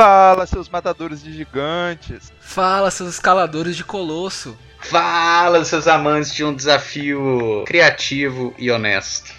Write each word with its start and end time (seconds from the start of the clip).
Fala, 0.00 0.46
seus 0.46 0.66
matadores 0.66 1.22
de 1.22 1.30
gigantes. 1.30 2.32
Fala, 2.40 2.90
seus 2.90 3.10
escaladores 3.10 3.76
de 3.76 3.84
colosso. 3.84 4.56
Fala, 4.78 5.62
seus 5.62 5.86
amantes 5.86 6.32
de 6.32 6.42
um 6.42 6.54
desafio 6.54 7.64
criativo 7.66 8.54
e 8.56 8.70
honesto. 8.70 9.30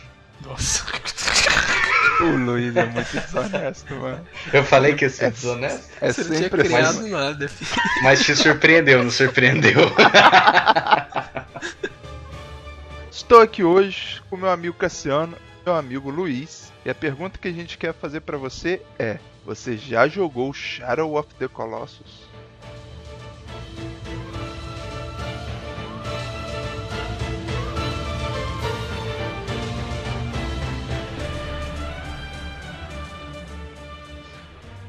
Nossa. 0.46 0.86
O 2.20 2.38
Luiz 2.38 2.76
é 2.76 2.86
muito 2.86 3.12
desonesto, 3.12 3.92
mano. 3.96 4.24
Eu 4.54 4.64
falei 4.64 4.94
que 4.94 5.06
ia 5.06 5.10
ser 5.10 5.32
desonesto? 5.32 5.90
É 6.00 6.14
Você 6.14 6.22
não 6.22 6.30
tinha 6.30 6.42
sempre 6.44 6.64
criado 6.64 7.00
assim. 7.00 7.10
nada, 7.10 7.48
filho. 7.48 7.82
Mas 8.04 8.24
te 8.24 8.36
surpreendeu, 8.36 9.04
não 9.04 9.10
surpreendeu? 9.10 9.80
Estou 13.10 13.42
aqui 13.42 13.64
hoje 13.64 14.22
com 14.30 14.38
meu 14.38 14.52
amigo 14.52 14.76
Cassiano 14.76 15.36
e 15.36 15.66
meu 15.66 15.76
amigo 15.76 16.12
Luiz. 16.12 16.72
E 16.86 16.90
a 16.92 16.94
pergunta 16.94 17.40
que 17.40 17.48
a 17.48 17.52
gente 17.52 17.80
quer 17.80 17.96
fazer 17.96 18.22
pra 18.22 18.38
você 18.38 18.80
é: 19.00 19.18
você 19.46 19.76
já 19.78 20.08
jogou 20.08 20.54
Shadow 20.54 21.18
of 21.18 21.34
the 21.36 21.48
Colossus? 21.48 22.30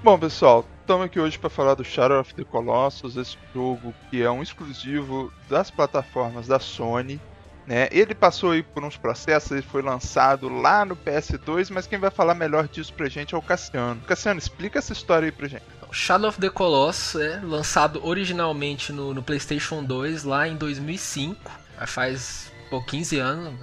Bom, 0.03 0.19
pessoal, 0.19 0.65
estamos 0.81 1.07
aqui 1.07 1.21
hoje 1.21 1.39
para 1.39 1.49
falar 1.49 1.75
do 1.75 1.85
Shadow 1.85 2.21
of 2.21 2.35
the 2.35 2.43
Colossus, 2.43 3.17
esse 3.17 3.39
jogo 3.55 3.95
que 4.11 4.21
é 4.21 4.29
um 4.29 4.43
exclusivo 4.43 5.33
das 5.49 5.71
plataformas 5.71 6.49
da 6.49 6.59
Sony. 6.59 7.21
Né? 7.67 7.89
Ele 7.93 8.15
passou 8.15 8.51
aí 8.51 8.63
por 8.63 8.83
uns 8.83 8.97
processos, 8.97 9.53
ele 9.53 9.63
foi 9.63 9.83
lançado 9.83 10.49
lá 10.49 10.85
no 10.85 10.97
PS2, 10.97 11.71
mas 11.71 11.87
quem 11.87 11.99
vai 11.99 12.11
falar 12.11 12.35
melhor 12.35 12.67
disso 12.67 12.93
pra 12.93 13.09
gente 13.09 13.35
é 13.35 13.39
o 13.39 13.43
Cassiano. 13.43 14.01
Cassiano, 14.01 14.39
explica 14.39 14.79
essa 14.79 14.93
história 14.93 15.27
aí 15.27 15.33
pra 15.33 15.47
gente. 15.47 15.63
Shadow 15.93 16.31
of 16.31 16.41
the 16.41 16.49
Colossus 16.49 17.21
é 17.21 17.41
lançado 17.43 18.05
originalmente 18.05 18.93
no, 18.93 19.13
no 19.13 19.23
PlayStation 19.23 19.85
2 19.85 20.25
lá 20.25 20.49
em 20.49 20.57
2005. 20.57 21.51
Já 21.79 21.87
Faz 21.87 22.53
pô, 22.71 22.83
15 22.83 23.19
anos. 23.19 23.55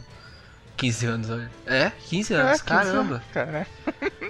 15 0.78 1.06
anos, 1.08 1.30
olha. 1.30 1.52
É, 1.66 1.92
15 2.08 2.34
anos, 2.36 2.62
15 2.62 2.64
caramba. 2.64 3.16
anos, 3.16 3.24
Cara. 3.34 3.68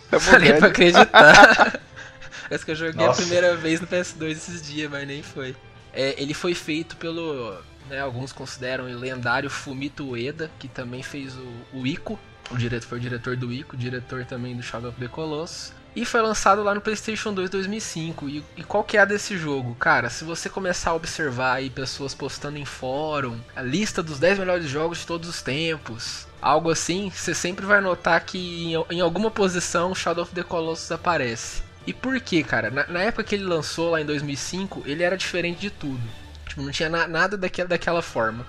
Falei 0.20 0.54
pra 0.54 0.68
acreditar. 0.70 1.80
Parece 2.50 2.66
que 2.66 2.72
eu 2.72 2.76
joguei 2.76 3.06
Nossa. 3.06 3.22
a 3.22 3.24
primeira 3.24 3.56
vez 3.56 3.80
no 3.80 3.86
PS2 3.86 4.32
esses 4.32 4.62
dias, 4.66 4.90
mas 4.90 5.08
nem 5.08 5.22
foi. 5.22 5.56
É, 5.94 6.16
ele 6.18 6.34
foi 6.34 6.56
feito 6.56 6.96
pelo. 6.98 7.56
Né, 7.90 8.00
alguns 8.00 8.32
consideram 8.32 8.86
o 8.86 9.00
lendário 9.00 9.50
Fumito 9.50 10.12
Ueda, 10.12 10.52
que 10.60 10.68
também 10.68 11.02
fez 11.02 11.36
o, 11.36 11.52
o 11.74 11.88
Ico. 11.88 12.20
O 12.52 12.58
diretor 12.58 12.88
foi 12.88 12.98
o 12.98 13.02
diretor 13.02 13.36
do 13.36 13.52
Ico, 13.52 13.76
diretor 13.76 14.26
também 14.26 14.56
do 14.56 14.64
Shadow 14.64 14.90
of 14.90 15.00
the 15.00 15.08
Colossus. 15.08 15.74
E 15.96 16.06
foi 16.06 16.22
lançado 16.22 16.62
lá 16.64 16.74
no 16.76 16.82
PlayStation 16.82 17.34
2 17.34 17.50
2005. 17.50 18.30
E, 18.30 18.44
e 18.58 18.64
qual 18.64 18.84
que 18.84 18.96
é 18.96 19.02
a 19.02 19.06
desse 19.06 19.38
jogo? 19.38 19.76
Cara, 19.76 20.10
se 20.10 20.24
você 20.24 20.48
começar 20.50 20.92
a 20.92 20.96
observar 20.96 21.54
aí 21.56 21.70
pessoas 21.70 22.14
postando 22.14 22.58
em 22.58 22.66
fórum, 22.66 23.40
a 23.56 23.62
lista 23.62 24.04
dos 24.04 24.20
10 24.20 24.40
melhores 24.40 24.70
jogos 24.70 25.00
de 25.00 25.08
todos 25.08 25.28
os 25.28 25.42
tempos, 25.42 26.28
algo 26.42 26.70
assim, 26.70 27.10
você 27.10 27.34
sempre 27.34 27.66
vai 27.66 27.82
notar 27.82 28.22
que 28.22 28.38
em, 28.38 28.96
em 28.96 29.02
alguma 29.02 29.32
posição 29.32 29.96
Shadow 29.96 30.24
of 30.24 30.34
the 30.34 30.44
Colossus 30.44 30.92
aparece. 30.92 31.64
E 31.88 31.94
por 31.94 32.20
quê, 32.20 32.44
cara? 32.44 32.70
Na, 32.70 32.88
na 32.88 33.00
época 33.02 33.24
que 33.24 33.36
ele 33.36 33.46
lançou 33.46 33.92
lá 33.92 34.00
em 34.00 34.06
2005, 34.06 34.84
ele 34.86 35.02
era 35.02 35.18
diferente 35.18 35.60
de 35.60 35.70
tudo. 35.72 36.02
Tipo, 36.50 36.62
não 36.62 36.72
tinha 36.72 36.90
na- 36.90 37.08
nada 37.08 37.38
daquela, 37.38 37.70
daquela 37.70 38.02
forma. 38.02 38.46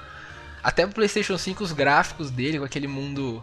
Até 0.63 0.85
pro 0.85 0.97
PlayStation 0.97 1.39
5, 1.39 1.63
os 1.65 1.73
gráficos 1.73 2.31
dele, 2.31 2.59
com 2.59 2.65
aquele 2.65 2.87
mundo. 2.89 3.43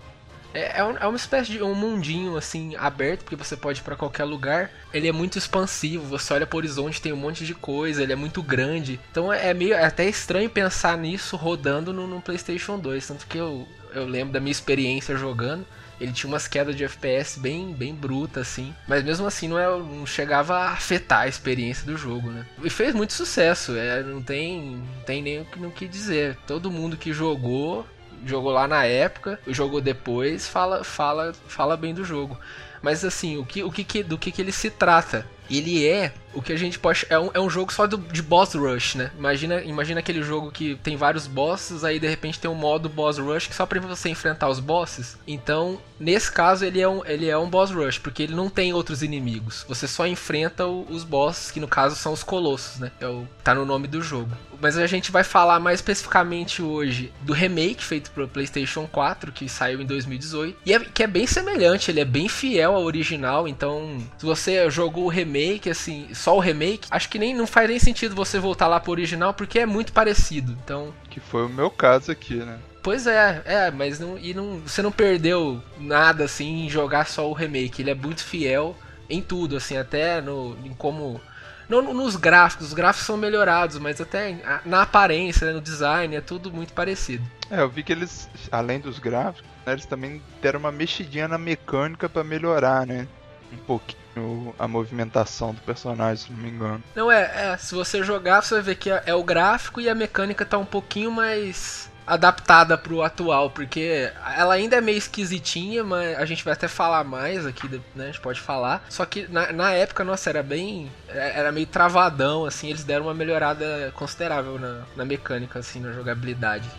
É, 0.53 0.79
é, 0.79 0.83
um- 0.83 0.97
é 0.97 1.05
uma 1.07 1.15
espécie 1.17 1.51
de 1.51 1.61
um 1.63 1.73
mundinho 1.75 2.37
assim 2.37 2.75
aberto, 2.75 3.21
porque 3.23 3.35
você 3.35 3.55
pode 3.55 3.79
ir 3.79 3.83
pra 3.83 3.95
qualquer 3.95 4.23
lugar. 4.23 4.69
Ele 4.93 5.07
é 5.07 5.11
muito 5.11 5.37
expansivo, 5.37 6.05
você 6.05 6.33
olha 6.33 6.45
pro 6.47 6.57
horizonte, 6.57 7.01
tem 7.01 7.11
um 7.13 7.17
monte 7.17 7.45
de 7.45 7.53
coisa, 7.53 8.01
ele 8.03 8.13
é 8.13 8.15
muito 8.15 8.41
grande. 8.41 8.99
Então 9.11 9.31
é, 9.31 9.49
é 9.49 9.53
meio 9.53 9.73
é 9.73 9.83
até 9.85 10.05
estranho 10.07 10.49
pensar 10.49 10.97
nisso 10.97 11.35
rodando 11.35 11.91
no, 11.93 12.07
no 12.07 12.21
PlayStation 12.21 12.79
2. 12.79 13.07
Tanto 13.07 13.27
que 13.27 13.37
eu, 13.37 13.67
eu 13.93 14.05
lembro 14.05 14.33
da 14.33 14.39
minha 14.39 14.51
experiência 14.51 15.15
jogando. 15.17 15.65
Ele 15.99 16.11
tinha 16.11 16.29
umas 16.29 16.47
quedas 16.47 16.75
de 16.75 16.83
FPS 16.83 17.39
bem, 17.39 17.71
bem 17.73 17.93
bruta, 17.93 18.41
assim. 18.41 18.73
Mas 18.87 19.03
mesmo 19.03 19.25
assim 19.25 19.47
não, 19.47 19.57
é, 19.57 19.67
não 19.67 20.05
chegava 20.05 20.55
a 20.57 20.71
afetar 20.71 21.21
a 21.21 21.27
experiência 21.27 21.85
do 21.85 21.97
jogo, 21.97 22.29
né? 22.29 22.45
E 22.63 22.69
fez 22.69 22.93
muito 22.93 23.13
sucesso, 23.13 23.75
é, 23.75 24.03
não 24.03 24.21
tem, 24.21 24.77
não 24.95 25.03
tem 25.05 25.21
nem 25.21 25.41
o 25.41 25.45
que, 25.45 25.59
no 25.59 25.71
que 25.71 25.87
dizer. 25.87 26.37
Todo 26.45 26.69
mundo 26.71 26.97
que 26.97 27.11
jogou, 27.11 27.85
jogou 28.25 28.51
lá 28.51 28.67
na 28.67 28.83
época, 28.85 29.39
jogou 29.47 29.81
depois, 29.81 30.47
fala, 30.47 30.83
fala, 30.83 31.33
fala 31.47 31.75
bem 31.75 31.93
do 31.93 32.03
jogo. 32.05 32.37
Mas 32.81 33.03
assim, 33.03 33.37
o 33.37 33.45
que, 33.45 33.63
o 33.63 33.71
que, 33.71 33.83
que- 33.83 34.03
do 34.03 34.17
que, 34.17 34.31
que 34.31 34.41
ele 34.41 34.51
se 34.51 34.69
trata? 34.69 35.25
Ele 35.49 35.87
é 35.87 36.13
o 36.37 36.41
que 36.41 36.53
a 36.53 36.57
gente 36.57 36.77
pode. 36.79 37.05
É 37.09 37.17
um, 37.19 37.29
é 37.33 37.39
um 37.39 37.49
jogo 37.49 37.71
só 37.73 37.87
do- 37.87 37.97
de 37.97 38.21
boss 38.21 38.53
rush, 38.53 38.95
né? 38.95 39.11
Imagina, 39.17 39.61
imagina 39.63 39.99
aquele 39.99 40.21
jogo 40.21 40.51
que 40.51 40.75
tem 40.83 40.95
vários 40.95 41.27
bosses, 41.27 41.83
aí 41.83 41.99
de 41.99 42.07
repente 42.07 42.39
tem 42.39 42.49
um 42.49 42.55
modo 42.55 42.87
boss 42.89 43.17
rush 43.17 43.47
que 43.47 43.55
só 43.55 43.65
pra 43.65 43.79
você 43.79 44.09
enfrentar 44.09 44.49
os 44.49 44.59
bosses. 44.59 45.17
Então, 45.27 45.79
nesse 45.99 46.31
caso, 46.31 46.63
ele 46.65 46.79
é 46.81 46.87
um, 46.87 47.05
ele 47.05 47.27
é 47.29 47.37
um 47.37 47.49
boss 47.49 47.71
rush, 47.71 47.97
porque 47.99 48.23
ele 48.23 48.35
não 48.35 48.49
tem 48.49 48.73
outros 48.73 49.01
inimigos. 49.03 49.65
Você 49.67 49.87
só 49.87 50.05
enfrenta 50.07 50.65
o- 50.65 50.85
os 50.89 51.03
bosses, 51.03 51.51
que 51.51 51.59
no 51.59 51.67
caso 51.67 51.95
são 51.95 52.13
os 52.13 52.23
colossos, 52.23 52.79
né? 52.79 52.91
É 52.99 53.07
o, 53.07 53.27
tá 53.43 53.53
no 53.55 53.65
nome 53.65 53.87
do 53.87 54.01
jogo. 54.01 54.29
Mas 54.59 54.75
a 54.75 54.87
gente 54.87 55.11
vai 55.11 55.23
falar 55.23 55.59
mais 55.59 55.79
especificamente 55.79 56.63
hoje 56.63 57.13
do 57.21 57.31
remake 57.31 57.83
feito 57.83 58.09
pro 58.09 58.27
PlayStation 58.27 58.87
4, 58.91 59.31
que 59.31 59.47
saiu 59.47 59.79
em 59.81 59.85
2018. 59.85 60.57
E 60.65 60.73
é, 60.73 60.79
que 60.79 61.03
é 61.03 61.07
bem 61.07 61.27
semelhante, 61.27 61.91
ele 61.91 61.99
é 61.99 62.05
bem 62.05 62.27
fiel 62.27 62.73
ao 62.75 62.83
original. 62.83 63.47
Então, 63.47 63.99
se 64.17 64.25
você 64.25 64.67
jogou 64.71 65.05
o 65.05 65.09
remake, 65.09 65.69
assim, 65.69 66.07
só 66.27 66.35
o 66.35 66.41
remake, 66.41 66.89
acho 66.91 67.07
que 67.07 67.17
nem 67.17 67.33
não 67.33 67.47
faz 67.47 67.69
nem 67.69 67.79
sentido 67.79 68.13
você 68.13 68.37
voltar 68.37 68.67
lá 68.67 68.81
pro 68.81 68.91
original, 68.91 69.33
porque 69.33 69.59
é 69.59 69.65
muito 69.65 69.93
parecido. 69.93 70.57
Então, 70.61 70.93
Que 71.09 71.21
foi 71.21 71.45
o 71.45 71.49
meu 71.49 71.71
caso 71.71 72.11
aqui, 72.11 72.35
né? 72.35 72.59
Pois 72.83 73.07
é, 73.07 73.41
é, 73.45 73.71
mas 73.71 73.97
não, 73.97 74.17
e 74.17 74.33
não, 74.33 74.59
você 74.59 74.81
não 74.81 74.91
perdeu 74.91 75.63
nada 75.79 76.25
assim 76.25 76.65
em 76.65 76.69
jogar 76.69 77.07
só 77.07 77.29
o 77.29 77.33
remake. 77.33 77.81
Ele 77.81 77.91
é 77.91 77.95
muito 77.95 78.25
fiel 78.25 78.75
em 79.09 79.21
tudo, 79.21 79.55
assim, 79.55 79.77
até 79.77 80.19
no, 80.19 80.57
em 80.65 80.73
como. 80.73 81.21
Não 81.69 81.81
no- 81.81 81.93
nos 81.93 82.17
gráficos, 82.17 82.67
os 82.67 82.73
gráficos 82.73 83.05
são 83.07 83.15
melhorados, 83.15 83.77
mas 83.79 84.01
até 84.01 84.61
na 84.65 84.81
aparência, 84.81 85.47
né, 85.47 85.53
no 85.53 85.61
design, 85.61 86.13
é 86.13 86.19
tudo 86.21 86.51
muito 86.51 86.73
parecido. 86.73 87.23
É, 87.49 87.61
eu 87.61 87.69
vi 87.69 87.83
que 87.83 87.91
eles, 87.93 88.29
além 88.51 88.81
dos 88.81 88.99
gráficos, 88.99 89.49
né, 89.65 89.71
eles 89.71 89.85
também 89.85 90.21
deram 90.41 90.59
uma 90.59 90.71
mexidinha 90.73 91.27
na 91.29 91.37
mecânica 91.37 92.09
pra 92.09 92.21
melhorar, 92.23 92.85
né? 92.85 93.07
Um 93.51 93.57
pouquinho 93.57 94.53
a 94.57 94.67
movimentação 94.67 95.53
do 95.53 95.61
personagem, 95.61 96.25
se 96.25 96.31
não 96.31 96.39
me 96.39 96.49
engano. 96.49 96.83
Não 96.95 97.11
é, 97.11 97.51
é, 97.51 97.57
se 97.57 97.75
você 97.75 98.03
jogar, 98.03 98.41
você 98.41 98.55
vai 98.55 98.63
ver 98.63 98.75
que 98.75 98.89
é, 98.89 99.03
é 99.05 99.13
o 99.13 99.23
gráfico 99.23 99.79
e 99.79 99.89
a 99.89 99.95
mecânica 99.95 100.45
tá 100.45 100.57
um 100.57 100.65
pouquinho 100.65 101.11
mais 101.11 101.89
adaptada 102.07 102.77
pro 102.77 103.01
atual, 103.03 103.49
porque 103.49 104.09
ela 104.37 104.53
ainda 104.53 104.77
é 104.77 104.81
meio 104.81 104.97
esquisitinha, 104.97 105.83
mas 105.83 106.17
a 106.17 106.25
gente 106.25 106.43
vai 106.43 106.53
até 106.53 106.67
falar 106.67 107.03
mais 107.03 107.45
aqui, 107.45 107.67
né? 107.93 108.05
A 108.05 108.07
gente 108.07 108.21
pode 108.21 108.39
falar. 108.39 108.85
Só 108.89 109.05
que 109.05 109.27
na, 109.29 109.51
na 109.51 109.73
época, 109.73 110.05
nossa, 110.05 110.29
era 110.29 110.41
bem. 110.41 110.89
é, 111.09 111.37
Era 111.37 111.51
meio 111.51 111.67
travadão, 111.67 112.45
assim, 112.45 112.69
eles 112.69 112.85
deram 112.85 113.07
uma 113.07 113.13
melhorada 113.13 113.91
considerável 113.93 114.57
na, 114.57 114.83
na 114.95 115.03
mecânica, 115.03 115.59
assim, 115.59 115.81
na 115.81 115.91
jogabilidade. 115.91 116.69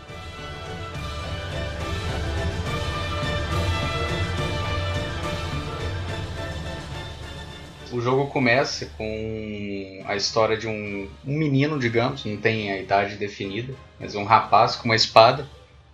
O 7.91 8.01
jogo 8.01 8.27
começa 8.27 8.85
com 8.97 10.03
a 10.05 10.15
história 10.15 10.55
de 10.55 10.67
um, 10.67 11.07
um 11.25 11.37
menino, 11.37 11.79
digamos, 11.79 12.23
não 12.23 12.37
tem 12.37 12.71
a 12.71 12.77
idade 12.77 13.15
definida, 13.15 13.73
mas 13.99 14.15
um 14.15 14.23
rapaz 14.23 14.75
com 14.75 14.85
uma 14.85 14.95
espada. 14.95 15.47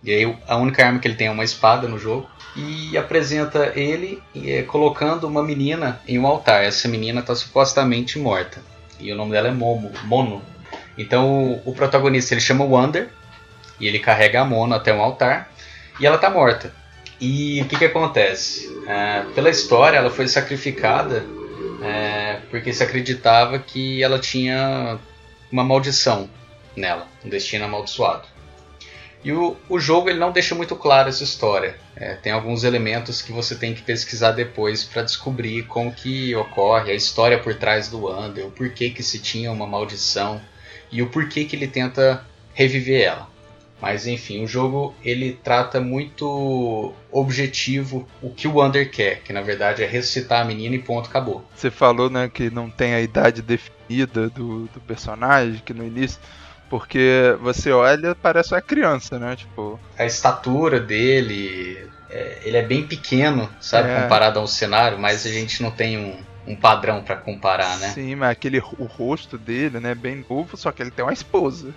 E 0.04 0.12
aí 0.12 0.36
a 0.46 0.56
única 0.56 0.84
arma 0.84 0.98
que 0.98 1.08
ele 1.08 1.14
tem 1.14 1.28
é 1.28 1.30
uma 1.30 1.44
espada 1.44 1.88
no 1.88 1.98
jogo. 1.98 2.28
E 2.54 2.96
apresenta 2.96 3.72
ele 3.74 4.22
eh, 4.34 4.62
colocando 4.62 5.26
uma 5.26 5.42
menina 5.42 6.00
em 6.06 6.18
um 6.18 6.26
altar. 6.26 6.64
Essa 6.64 6.86
menina 6.86 7.20
está 7.20 7.34
supostamente 7.34 8.18
morta. 8.18 8.60
E 9.00 9.12
o 9.12 9.16
nome 9.16 9.32
dela 9.32 9.48
é 9.48 9.52
Momo, 9.52 9.90
Mono. 10.04 10.42
Então 10.96 11.52
o, 11.52 11.70
o 11.70 11.74
protagonista 11.74 12.34
ele 12.34 12.40
chama 12.40 12.64
Wander. 12.64 13.08
E 13.80 13.86
ele 13.86 13.98
carrega 13.98 14.40
a 14.40 14.44
Mono 14.44 14.74
até 14.74 14.92
um 14.94 15.00
altar. 15.00 15.50
E 15.98 16.06
ela 16.06 16.16
está 16.16 16.30
morta. 16.30 16.72
E 17.20 17.62
o 17.62 17.64
que, 17.66 17.76
que 17.76 17.84
acontece? 17.86 18.70
Ah, 18.86 19.26
pela 19.34 19.50
história, 19.50 19.96
ela 19.96 20.10
foi 20.10 20.28
sacrificada 20.28 21.24
é, 21.82 22.40
porque 22.50 22.72
se 22.72 22.82
acreditava 22.82 23.58
que 23.58 24.02
ela 24.02 24.18
tinha 24.18 24.98
uma 25.50 25.64
maldição 25.64 26.28
nela, 26.76 27.08
um 27.24 27.28
destino 27.28 27.64
amaldiçoado. 27.64 28.26
E 29.24 29.32
o, 29.32 29.56
o 29.68 29.78
jogo 29.80 30.08
ele 30.08 30.20
não 30.20 30.30
deixa 30.30 30.54
muito 30.54 30.76
claro 30.76 31.08
essa 31.08 31.24
história. 31.24 31.76
É, 31.96 32.14
tem 32.14 32.32
alguns 32.32 32.62
elementos 32.62 33.20
que 33.20 33.32
você 33.32 33.56
tem 33.56 33.74
que 33.74 33.82
pesquisar 33.82 34.32
depois 34.32 34.84
para 34.84 35.02
descobrir 35.02 35.64
como 35.64 35.92
que 35.92 36.34
ocorre 36.36 36.92
a 36.92 36.94
história 36.94 37.38
por 37.38 37.54
trás 37.54 37.88
do 37.88 38.04
Wander, 38.04 38.46
o 38.46 38.50
porquê 38.50 38.90
que 38.90 39.02
se 39.02 39.18
tinha 39.18 39.50
uma 39.50 39.66
maldição 39.66 40.40
e 40.92 41.02
o 41.02 41.08
porquê 41.08 41.44
que 41.44 41.56
ele 41.56 41.66
tenta 41.66 42.24
reviver 42.54 43.02
ela. 43.02 43.35
Mas 43.80 44.06
enfim, 44.06 44.42
o 44.42 44.46
jogo 44.46 44.94
ele 45.04 45.38
trata 45.44 45.80
muito 45.80 46.94
objetivo 47.12 48.08
o 48.22 48.30
que 48.30 48.48
o 48.48 48.56
Wander 48.56 48.90
quer, 48.90 49.20
que 49.22 49.32
na 49.32 49.42
verdade 49.42 49.82
é 49.82 49.86
ressuscitar 49.86 50.42
a 50.42 50.44
menina 50.44 50.74
e 50.74 50.78
ponto, 50.78 51.08
acabou. 51.08 51.44
Você 51.54 51.70
falou, 51.70 52.08
né, 52.08 52.30
que 52.32 52.48
não 52.50 52.70
tem 52.70 52.94
a 52.94 53.00
idade 53.00 53.42
definida 53.42 54.30
do, 54.30 54.66
do 54.66 54.80
personagem, 54.80 55.60
que 55.64 55.74
no 55.74 55.86
início 55.86 56.18
porque 56.68 57.36
você 57.40 57.70
olha, 57.70 58.14
parece 58.14 58.52
uma 58.52 58.60
criança, 58.60 59.18
né? 59.18 59.36
Tipo. 59.36 59.78
A 59.96 60.04
estatura 60.04 60.80
dele. 60.80 61.88
É, 62.10 62.38
ele 62.44 62.56
é 62.56 62.62
bem 62.62 62.86
pequeno, 62.86 63.48
sabe? 63.60 63.90
É. 63.90 64.02
Comparado 64.02 64.38
ao 64.38 64.46
cenário, 64.46 64.98
mas 64.98 65.26
a 65.26 65.28
gente 65.28 65.62
não 65.62 65.70
tem 65.70 65.98
um, 65.98 66.16
um 66.46 66.54
padrão 66.54 67.02
para 67.02 67.16
comparar, 67.16 67.78
né? 67.78 67.88
Sim, 67.88 68.14
mas 68.14 68.30
aquele 68.30 68.58
o 68.78 68.84
rosto 68.84 69.36
dele, 69.36 69.80
né, 69.80 69.94
bem 69.94 70.24
novo, 70.28 70.56
só 70.56 70.70
que 70.70 70.82
ele 70.82 70.90
tem 70.90 71.04
uma 71.04 71.12
esposa. 71.12 71.74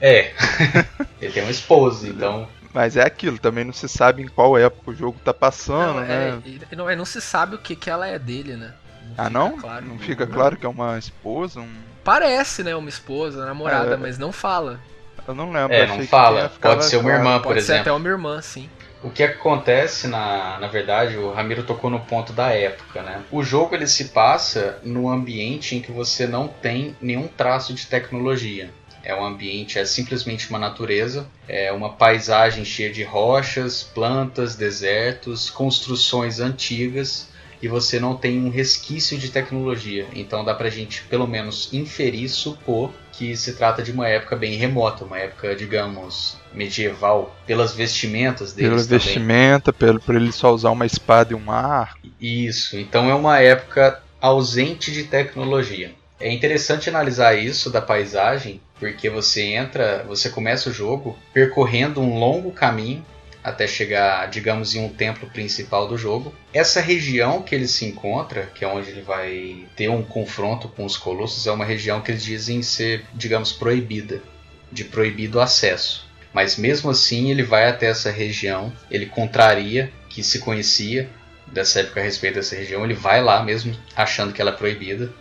É. 0.00 0.32
ele 1.20 1.32
tem 1.32 1.42
uma 1.42 1.50
esposa, 1.50 2.08
então 2.08 2.48
mas 2.72 2.96
é 2.96 3.02
aquilo, 3.02 3.38
também 3.38 3.64
não 3.64 3.72
se 3.72 3.86
sabe 3.86 4.22
em 4.22 4.28
qual 4.28 4.56
época 4.56 4.90
o 4.90 4.94
jogo 4.94 5.18
tá 5.22 5.34
passando, 5.34 6.00
não, 6.00 6.06
né? 6.06 6.42
É, 6.70 6.76
não, 6.76 6.96
não 6.96 7.04
se 7.04 7.20
sabe 7.20 7.54
o 7.54 7.58
que, 7.58 7.76
que 7.76 7.90
ela 7.90 8.06
é 8.06 8.18
dele, 8.18 8.56
né? 8.56 8.72
Não 9.02 9.14
ah, 9.18 9.30
não? 9.30 9.58
Claro, 9.58 9.84
não 9.84 9.98
fica 9.98 10.24
não. 10.24 10.32
claro 10.32 10.56
que 10.56 10.64
é 10.64 10.68
uma 10.68 10.98
esposa? 10.98 11.60
Um... 11.60 11.74
Parece, 12.02 12.62
né? 12.62 12.74
Uma 12.74 12.88
esposa, 12.88 13.44
namorada, 13.44 13.94
é. 13.94 13.96
mas 13.96 14.18
não 14.18 14.32
fala. 14.32 14.80
Eu 15.28 15.34
não 15.34 15.52
lembro. 15.52 15.74
É, 15.74 15.86
não 15.86 16.06
fala. 16.06 16.50
Pode 16.60 16.86
ser 16.86 16.96
uma 16.96 17.10
irmã, 17.10 17.34
por 17.34 17.48
Pode 17.48 17.58
exemplo. 17.58 17.66
Pode 17.66 17.66
ser 17.66 17.90
até 17.90 17.92
uma 17.92 18.08
irmã, 18.08 18.40
sim. 18.40 18.70
O 19.02 19.10
que 19.10 19.24
acontece, 19.24 20.06
na, 20.06 20.60
na 20.60 20.68
verdade, 20.68 21.16
o 21.16 21.32
Ramiro 21.32 21.64
tocou 21.64 21.90
no 21.90 21.98
ponto 21.98 22.32
da 22.32 22.50
época, 22.50 23.02
né? 23.02 23.22
O 23.32 23.42
jogo 23.42 23.74
ele 23.74 23.86
se 23.88 24.06
passa 24.06 24.78
num 24.84 25.08
ambiente 25.08 25.74
em 25.74 25.80
que 25.80 25.90
você 25.90 26.24
não 26.24 26.46
tem 26.46 26.96
nenhum 27.00 27.26
traço 27.26 27.74
de 27.74 27.86
tecnologia. 27.86 28.70
É 29.02 29.12
um 29.12 29.24
ambiente, 29.24 29.76
é 29.76 29.84
simplesmente 29.84 30.48
uma 30.48 30.58
natureza, 30.60 31.26
é 31.48 31.72
uma 31.72 31.94
paisagem 31.94 32.64
cheia 32.64 32.92
de 32.92 33.02
rochas, 33.02 33.82
plantas, 33.82 34.54
desertos, 34.54 35.50
construções 35.50 36.38
antigas 36.38 37.28
e 37.60 37.66
você 37.66 37.98
não 37.98 38.14
tem 38.14 38.38
um 38.38 38.50
resquício 38.50 39.18
de 39.18 39.30
tecnologia. 39.30 40.06
Então 40.14 40.44
dá 40.44 40.54
pra 40.54 40.70
gente 40.70 41.02
pelo 41.04 41.26
menos 41.26 41.72
inferir, 41.72 42.28
supor 42.28 42.92
que 43.12 43.36
se 43.36 43.52
trata 43.52 43.82
de 43.82 43.92
uma 43.92 44.08
época 44.08 44.34
bem 44.34 44.56
remota, 44.56 45.04
uma 45.04 45.18
época, 45.18 45.54
digamos, 45.54 46.36
medieval, 46.52 47.36
pelas 47.46 47.74
vestimentas 47.74 48.52
deles. 48.52 48.70
Pela 48.70 48.82
também. 48.82 48.98
vestimenta, 48.98 49.72
pelo, 49.72 50.00
por 50.00 50.14
ele 50.14 50.32
só 50.32 50.52
usar 50.52 50.70
uma 50.70 50.86
espada 50.86 51.32
e 51.32 51.36
um 51.36 51.50
arco. 51.50 52.00
Isso, 52.20 52.76
então 52.78 53.10
é 53.10 53.14
uma 53.14 53.38
época 53.38 54.02
ausente 54.20 54.90
de 54.90 55.04
tecnologia. 55.04 55.92
É 56.18 56.32
interessante 56.32 56.88
analisar 56.88 57.34
isso 57.34 57.68
da 57.68 57.82
paisagem, 57.82 58.60
porque 58.78 59.10
você 59.10 59.42
entra, 59.42 60.04
você 60.06 60.28
começa 60.28 60.70
o 60.70 60.72
jogo 60.72 61.18
percorrendo 61.32 62.00
um 62.00 62.18
longo 62.18 62.50
caminho 62.50 63.04
até 63.42 63.66
chegar, 63.66 64.28
digamos, 64.28 64.74
em 64.74 64.84
um 64.84 64.88
templo 64.88 65.28
principal 65.28 65.88
do 65.88 65.98
jogo. 65.98 66.34
Essa 66.52 66.80
região 66.80 67.42
que 67.42 67.54
ele 67.54 67.66
se 67.66 67.84
encontra, 67.84 68.50
que 68.54 68.64
é 68.64 68.68
onde 68.68 68.90
ele 68.90 69.02
vai 69.02 69.66
ter 69.74 69.88
um 69.88 70.02
confronto 70.02 70.68
com 70.68 70.84
os 70.84 70.96
colossos, 70.96 71.46
é 71.46 71.52
uma 71.52 71.64
região 71.64 72.00
que 72.00 72.10
eles 72.10 72.22
dizem 72.22 72.62
ser, 72.62 73.04
digamos, 73.12 73.52
proibida, 73.52 74.22
de 74.70 74.84
proibido 74.84 75.40
acesso. 75.40 76.06
Mas 76.32 76.56
mesmo 76.56 76.90
assim, 76.90 77.30
ele 77.30 77.42
vai 77.42 77.68
até 77.68 77.86
essa 77.86 78.10
região, 78.10 78.72
ele 78.90 79.06
contraria 79.06 79.92
que 80.08 80.22
se 80.22 80.38
conhecia 80.38 81.10
dessa 81.46 81.80
época 81.80 82.00
a 82.00 82.04
respeito 82.04 82.34
dessa 82.34 82.56
região, 82.56 82.84
ele 82.84 82.94
vai 82.94 83.22
lá 83.22 83.42
mesmo 83.42 83.76
achando 83.94 84.32
que 84.32 84.40
ela 84.40 84.52
é 84.52 84.56
proibida 84.56 85.12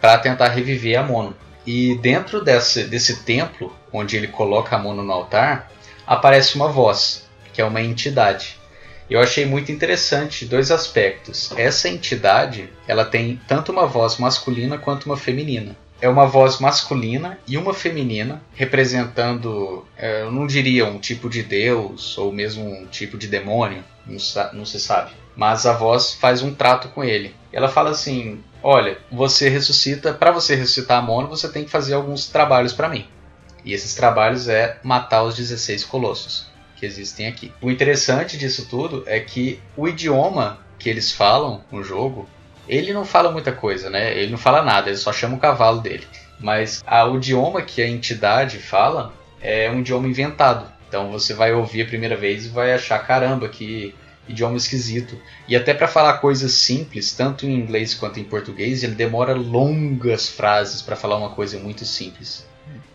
para 0.00 0.18
tentar 0.18 0.48
reviver 0.48 0.98
a 0.98 1.02
Mono. 1.02 1.34
E 1.66 1.96
dentro 1.96 2.42
desse, 2.42 2.84
desse 2.84 3.24
templo, 3.24 3.74
onde 3.92 4.16
ele 4.16 4.28
coloca 4.28 4.76
a 4.76 4.78
Mono 4.78 5.02
no 5.02 5.12
altar, 5.12 5.70
aparece 6.06 6.56
uma 6.56 6.68
voz, 6.68 7.27
que 7.58 7.62
é 7.62 7.64
uma 7.64 7.82
entidade. 7.82 8.56
Eu 9.10 9.18
achei 9.18 9.44
muito 9.44 9.72
interessante 9.72 10.46
dois 10.46 10.70
aspectos. 10.70 11.50
Essa 11.56 11.88
entidade, 11.88 12.72
ela 12.86 13.04
tem 13.04 13.40
tanto 13.48 13.72
uma 13.72 13.84
voz 13.84 14.16
masculina 14.16 14.78
quanto 14.78 15.06
uma 15.06 15.16
feminina. 15.16 15.76
É 16.00 16.08
uma 16.08 16.24
voz 16.24 16.60
masculina 16.60 17.36
e 17.48 17.58
uma 17.58 17.74
feminina, 17.74 18.40
representando, 18.54 19.84
é, 19.96 20.22
eu 20.22 20.30
não 20.30 20.46
diria 20.46 20.86
um 20.86 21.00
tipo 21.00 21.28
de 21.28 21.42
deus 21.42 22.16
ou 22.16 22.30
mesmo 22.32 22.64
um 22.64 22.86
tipo 22.86 23.18
de 23.18 23.26
demônio, 23.26 23.82
não, 24.06 24.64
se 24.64 24.78
sabe. 24.78 25.10
Mas 25.34 25.66
a 25.66 25.72
voz 25.72 26.14
faz 26.14 26.42
um 26.42 26.54
trato 26.54 26.90
com 26.90 27.02
ele. 27.02 27.34
Ela 27.52 27.68
fala 27.68 27.90
assim: 27.90 28.40
olha, 28.62 28.98
você 29.10 29.48
ressuscita, 29.48 30.14
para 30.14 30.30
você 30.30 30.54
ressuscitar 30.54 30.98
a 30.98 31.02
Mono, 31.02 31.26
você 31.26 31.48
tem 31.48 31.64
que 31.64 31.70
fazer 31.72 31.94
alguns 31.94 32.28
trabalhos 32.28 32.72
para 32.72 32.88
mim. 32.88 33.04
E 33.64 33.72
esses 33.72 33.96
trabalhos 33.96 34.46
é 34.46 34.78
matar 34.84 35.24
os 35.24 35.34
16 35.34 35.84
colossos 35.84 36.47
que 36.78 36.86
existem 36.86 37.26
aqui. 37.26 37.52
O 37.60 37.70
interessante 37.70 38.38
disso 38.38 38.66
tudo 38.68 39.02
é 39.06 39.20
que 39.20 39.60
o 39.76 39.88
idioma 39.88 40.60
que 40.78 40.88
eles 40.88 41.12
falam 41.12 41.64
no 41.72 41.82
jogo, 41.82 42.28
ele 42.68 42.92
não 42.92 43.04
fala 43.04 43.32
muita 43.32 43.52
coisa, 43.52 43.90
né? 43.90 44.16
Ele 44.16 44.30
não 44.30 44.38
fala 44.38 44.62
nada, 44.62 44.88
ele 44.88 44.96
só 44.96 45.12
chama 45.12 45.36
o 45.36 45.40
cavalo 45.40 45.80
dele. 45.80 46.06
Mas 46.38 46.82
a, 46.86 47.04
o 47.04 47.16
idioma 47.16 47.62
que 47.62 47.82
a 47.82 47.88
entidade 47.88 48.58
fala 48.58 49.12
é 49.40 49.70
um 49.70 49.80
idioma 49.80 50.06
inventado. 50.06 50.70
Então 50.88 51.10
você 51.10 51.34
vai 51.34 51.52
ouvir 51.52 51.82
a 51.82 51.86
primeira 51.86 52.16
vez 52.16 52.46
e 52.46 52.48
vai 52.48 52.72
achar 52.72 52.98
caramba 53.00 53.48
que 53.48 53.94
idioma 54.28 54.56
esquisito. 54.56 55.20
E 55.48 55.56
até 55.56 55.74
para 55.74 55.88
falar 55.88 56.18
coisas 56.18 56.52
simples, 56.52 57.12
tanto 57.12 57.46
em 57.46 57.54
inglês 57.54 57.94
quanto 57.94 58.20
em 58.20 58.24
português, 58.24 58.84
ele 58.84 58.94
demora 58.94 59.34
longas 59.34 60.28
frases 60.28 60.82
para 60.82 60.96
falar 60.96 61.16
uma 61.16 61.30
coisa 61.30 61.58
muito 61.58 61.84
simples. 61.84 62.46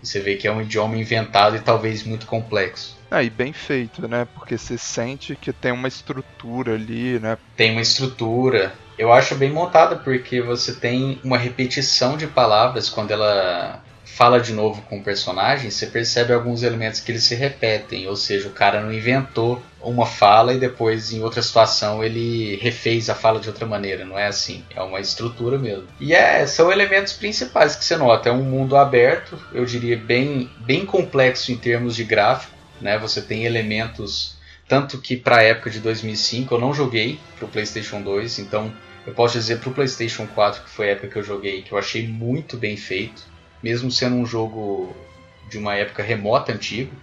E 0.02 0.08
você 0.08 0.20
vê 0.20 0.36
que 0.36 0.48
é 0.48 0.52
um 0.52 0.62
idioma 0.62 0.98
inventado 0.98 1.56
e 1.56 1.60
talvez 1.60 2.04
muito 2.04 2.26
complexo. 2.26 2.98
Ah, 3.10 3.22
e 3.22 3.30
bem 3.30 3.54
feito, 3.54 4.08
né? 4.08 4.28
Porque 4.34 4.58
você 4.58 4.78
sente 4.78 5.36
que 5.36 5.54
tem 5.54 5.72
uma 5.72 5.88
estrutura 5.88 6.74
ali, 6.74 7.20
né? 7.20 7.38
Tem 7.56 7.72
uma 7.72 7.82
estrutura. 7.82 8.74
Eu 8.98 9.14
acho 9.14 9.36
bem 9.36 9.52
montada 9.52 9.96
porque 9.96 10.42
você 10.42 10.74
tem 10.74 11.20
uma 11.24 11.38
repetição 11.38 12.18
de 12.18 12.28
palavras 12.28 12.90
quando 12.90 13.12
ela 13.12 13.84
fala 14.06 14.40
de 14.40 14.54
novo 14.54 14.82
com 14.84 14.98
o 14.98 15.04
personagem, 15.04 15.70
você 15.70 15.88
percebe 15.88 16.34
alguns 16.34 16.64
elementos 16.64 17.00
que 17.00 17.12
eles 17.12 17.24
se 17.24 17.36
repetem, 17.36 18.08
ou 18.08 18.16
seja, 18.16 18.48
o 18.48 18.52
cara 18.52 18.82
não 18.82 18.94
inventou 18.94 19.62
uma 19.82 20.06
fala 20.06 20.54
e 20.54 20.60
depois 20.60 21.12
em 21.12 21.22
outra 21.22 21.42
situação 21.42 22.04
ele 22.04 22.56
refez 22.58 23.10
a 23.10 23.16
fala 23.16 23.39
de 23.39 23.50
outra 23.50 23.66
maneira, 23.66 24.06
não 24.06 24.18
é 24.18 24.27
assim, 24.27 24.63
é 24.75 24.82
uma 24.82 25.00
estrutura 25.00 25.58
mesmo. 25.58 25.88
E 26.00 26.13
é, 26.13 26.46
são 26.46 26.72
elementos 26.72 27.13
principais 27.13 27.75
que 27.75 27.84
você 27.84 27.98
nota, 27.98 28.30
é 28.30 28.32
um 28.32 28.44
mundo 28.44 28.77
aberto, 28.77 29.38
eu 29.54 29.66
diria 29.66 29.98
bem, 29.98 30.50
bem 30.60 30.86
complexo 30.86 31.51
em 31.51 31.58
termos 31.58 31.96
de 31.96 32.04
gráfico, 32.04 32.54
né? 32.80 32.98
Você 32.98 33.22
tem 33.22 33.46
elementos 33.46 34.38
tanto 34.68 34.98
que 35.00 35.18
para 35.18 35.38
a 35.38 35.44
época 35.44 35.70
de 35.70 35.80
2005 35.80 36.56
eu 36.56 36.60
não 36.60 36.74
joguei 36.74 37.20
para 37.38 37.46
o 37.46 37.50
PlayStation 37.50 38.01
2, 38.01 38.39
então 38.39 38.74
eu 39.06 39.13
posso 39.13 39.38
dizer 39.38 39.60
para 39.60 39.70
o 39.70 39.74
PlayStation 39.74 40.25
4 40.25 40.63
que 40.63 40.70
foi 40.70 40.88
a 40.88 40.92
época 40.92 41.10
que 41.10 41.18
eu 41.18 41.24
joguei, 41.24 41.62
que 41.62 41.74
eu 41.74 41.77
achei 41.77 42.08
muito 42.08 42.56
bem 42.56 42.77
feito 42.77 43.33
mesmo 43.63 43.89
sendo 43.89 44.17
um 44.17 44.25
jogo 44.25 44.93
de 45.50 45.58
uma 45.58 45.75
época 45.75 46.03
remota, 46.03 46.51
antigo, 46.51 46.93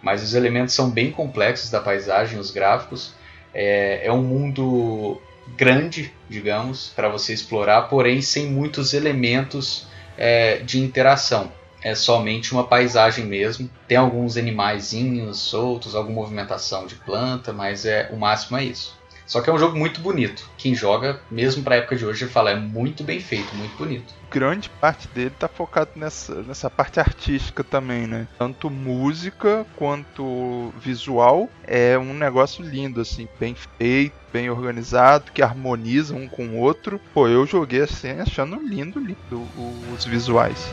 mas 0.00 0.22
os 0.22 0.34
elementos 0.34 0.74
são 0.74 0.90
bem 0.90 1.10
complexos 1.10 1.70
da 1.70 1.80
paisagem, 1.80 2.38
os 2.38 2.50
gráficos. 2.50 3.14
É, 3.52 4.06
é 4.06 4.12
um 4.12 4.22
mundo 4.22 5.20
grande, 5.56 6.12
digamos, 6.28 6.92
para 6.94 7.08
você 7.08 7.32
explorar, 7.32 7.82
porém 7.82 8.20
sem 8.22 8.46
muitos 8.46 8.94
elementos 8.94 9.86
é, 10.16 10.58
de 10.58 10.80
interação. 10.80 11.52
É 11.82 11.94
somente 11.94 12.52
uma 12.52 12.64
paisagem 12.66 13.24
mesmo. 13.24 13.70
Tem 13.86 13.96
alguns 13.96 14.36
animaizinhos 14.36 15.38
soltos, 15.38 15.94
alguma 15.94 16.22
movimentação 16.22 16.86
de 16.86 16.96
planta, 16.96 17.52
mas 17.52 17.84
é 17.84 18.08
o 18.12 18.16
máximo 18.16 18.56
é 18.56 18.64
isso. 18.64 18.95
Só 19.26 19.40
que 19.40 19.50
é 19.50 19.52
um 19.52 19.58
jogo 19.58 19.76
muito 19.76 20.00
bonito. 20.00 20.48
Quem 20.56 20.74
joga, 20.74 21.20
mesmo 21.30 21.62
pra 21.62 21.76
época 21.76 21.96
de 21.96 22.06
hoje, 22.06 22.26
fala, 22.26 22.50
é 22.50 22.56
muito 22.56 23.02
bem 23.02 23.20
feito, 23.20 23.54
muito 23.56 23.76
bonito. 23.76 24.14
Grande 24.30 24.68
parte 24.68 25.08
dele 25.08 25.30
tá 25.30 25.48
focado 25.48 25.90
nessa, 25.96 26.42
nessa 26.42 26.70
parte 26.70 27.00
artística 27.00 27.64
também, 27.64 28.06
né? 28.06 28.28
Tanto 28.38 28.70
música 28.70 29.66
quanto 29.76 30.72
visual. 30.78 31.50
É 31.64 31.98
um 31.98 32.14
negócio 32.14 32.64
lindo, 32.64 33.00
assim, 33.00 33.28
bem 33.38 33.56
feito, 33.78 34.14
bem 34.32 34.48
organizado, 34.48 35.32
que 35.32 35.42
harmoniza 35.42 36.14
um 36.14 36.28
com 36.28 36.46
o 36.48 36.58
outro. 36.58 37.00
Pô, 37.12 37.28
eu 37.28 37.46
joguei 37.46 37.82
assim, 37.82 38.20
achando 38.20 38.60
lindo, 38.60 39.00
lindo 39.00 39.48
os 39.94 40.04
visuais. 40.04 40.72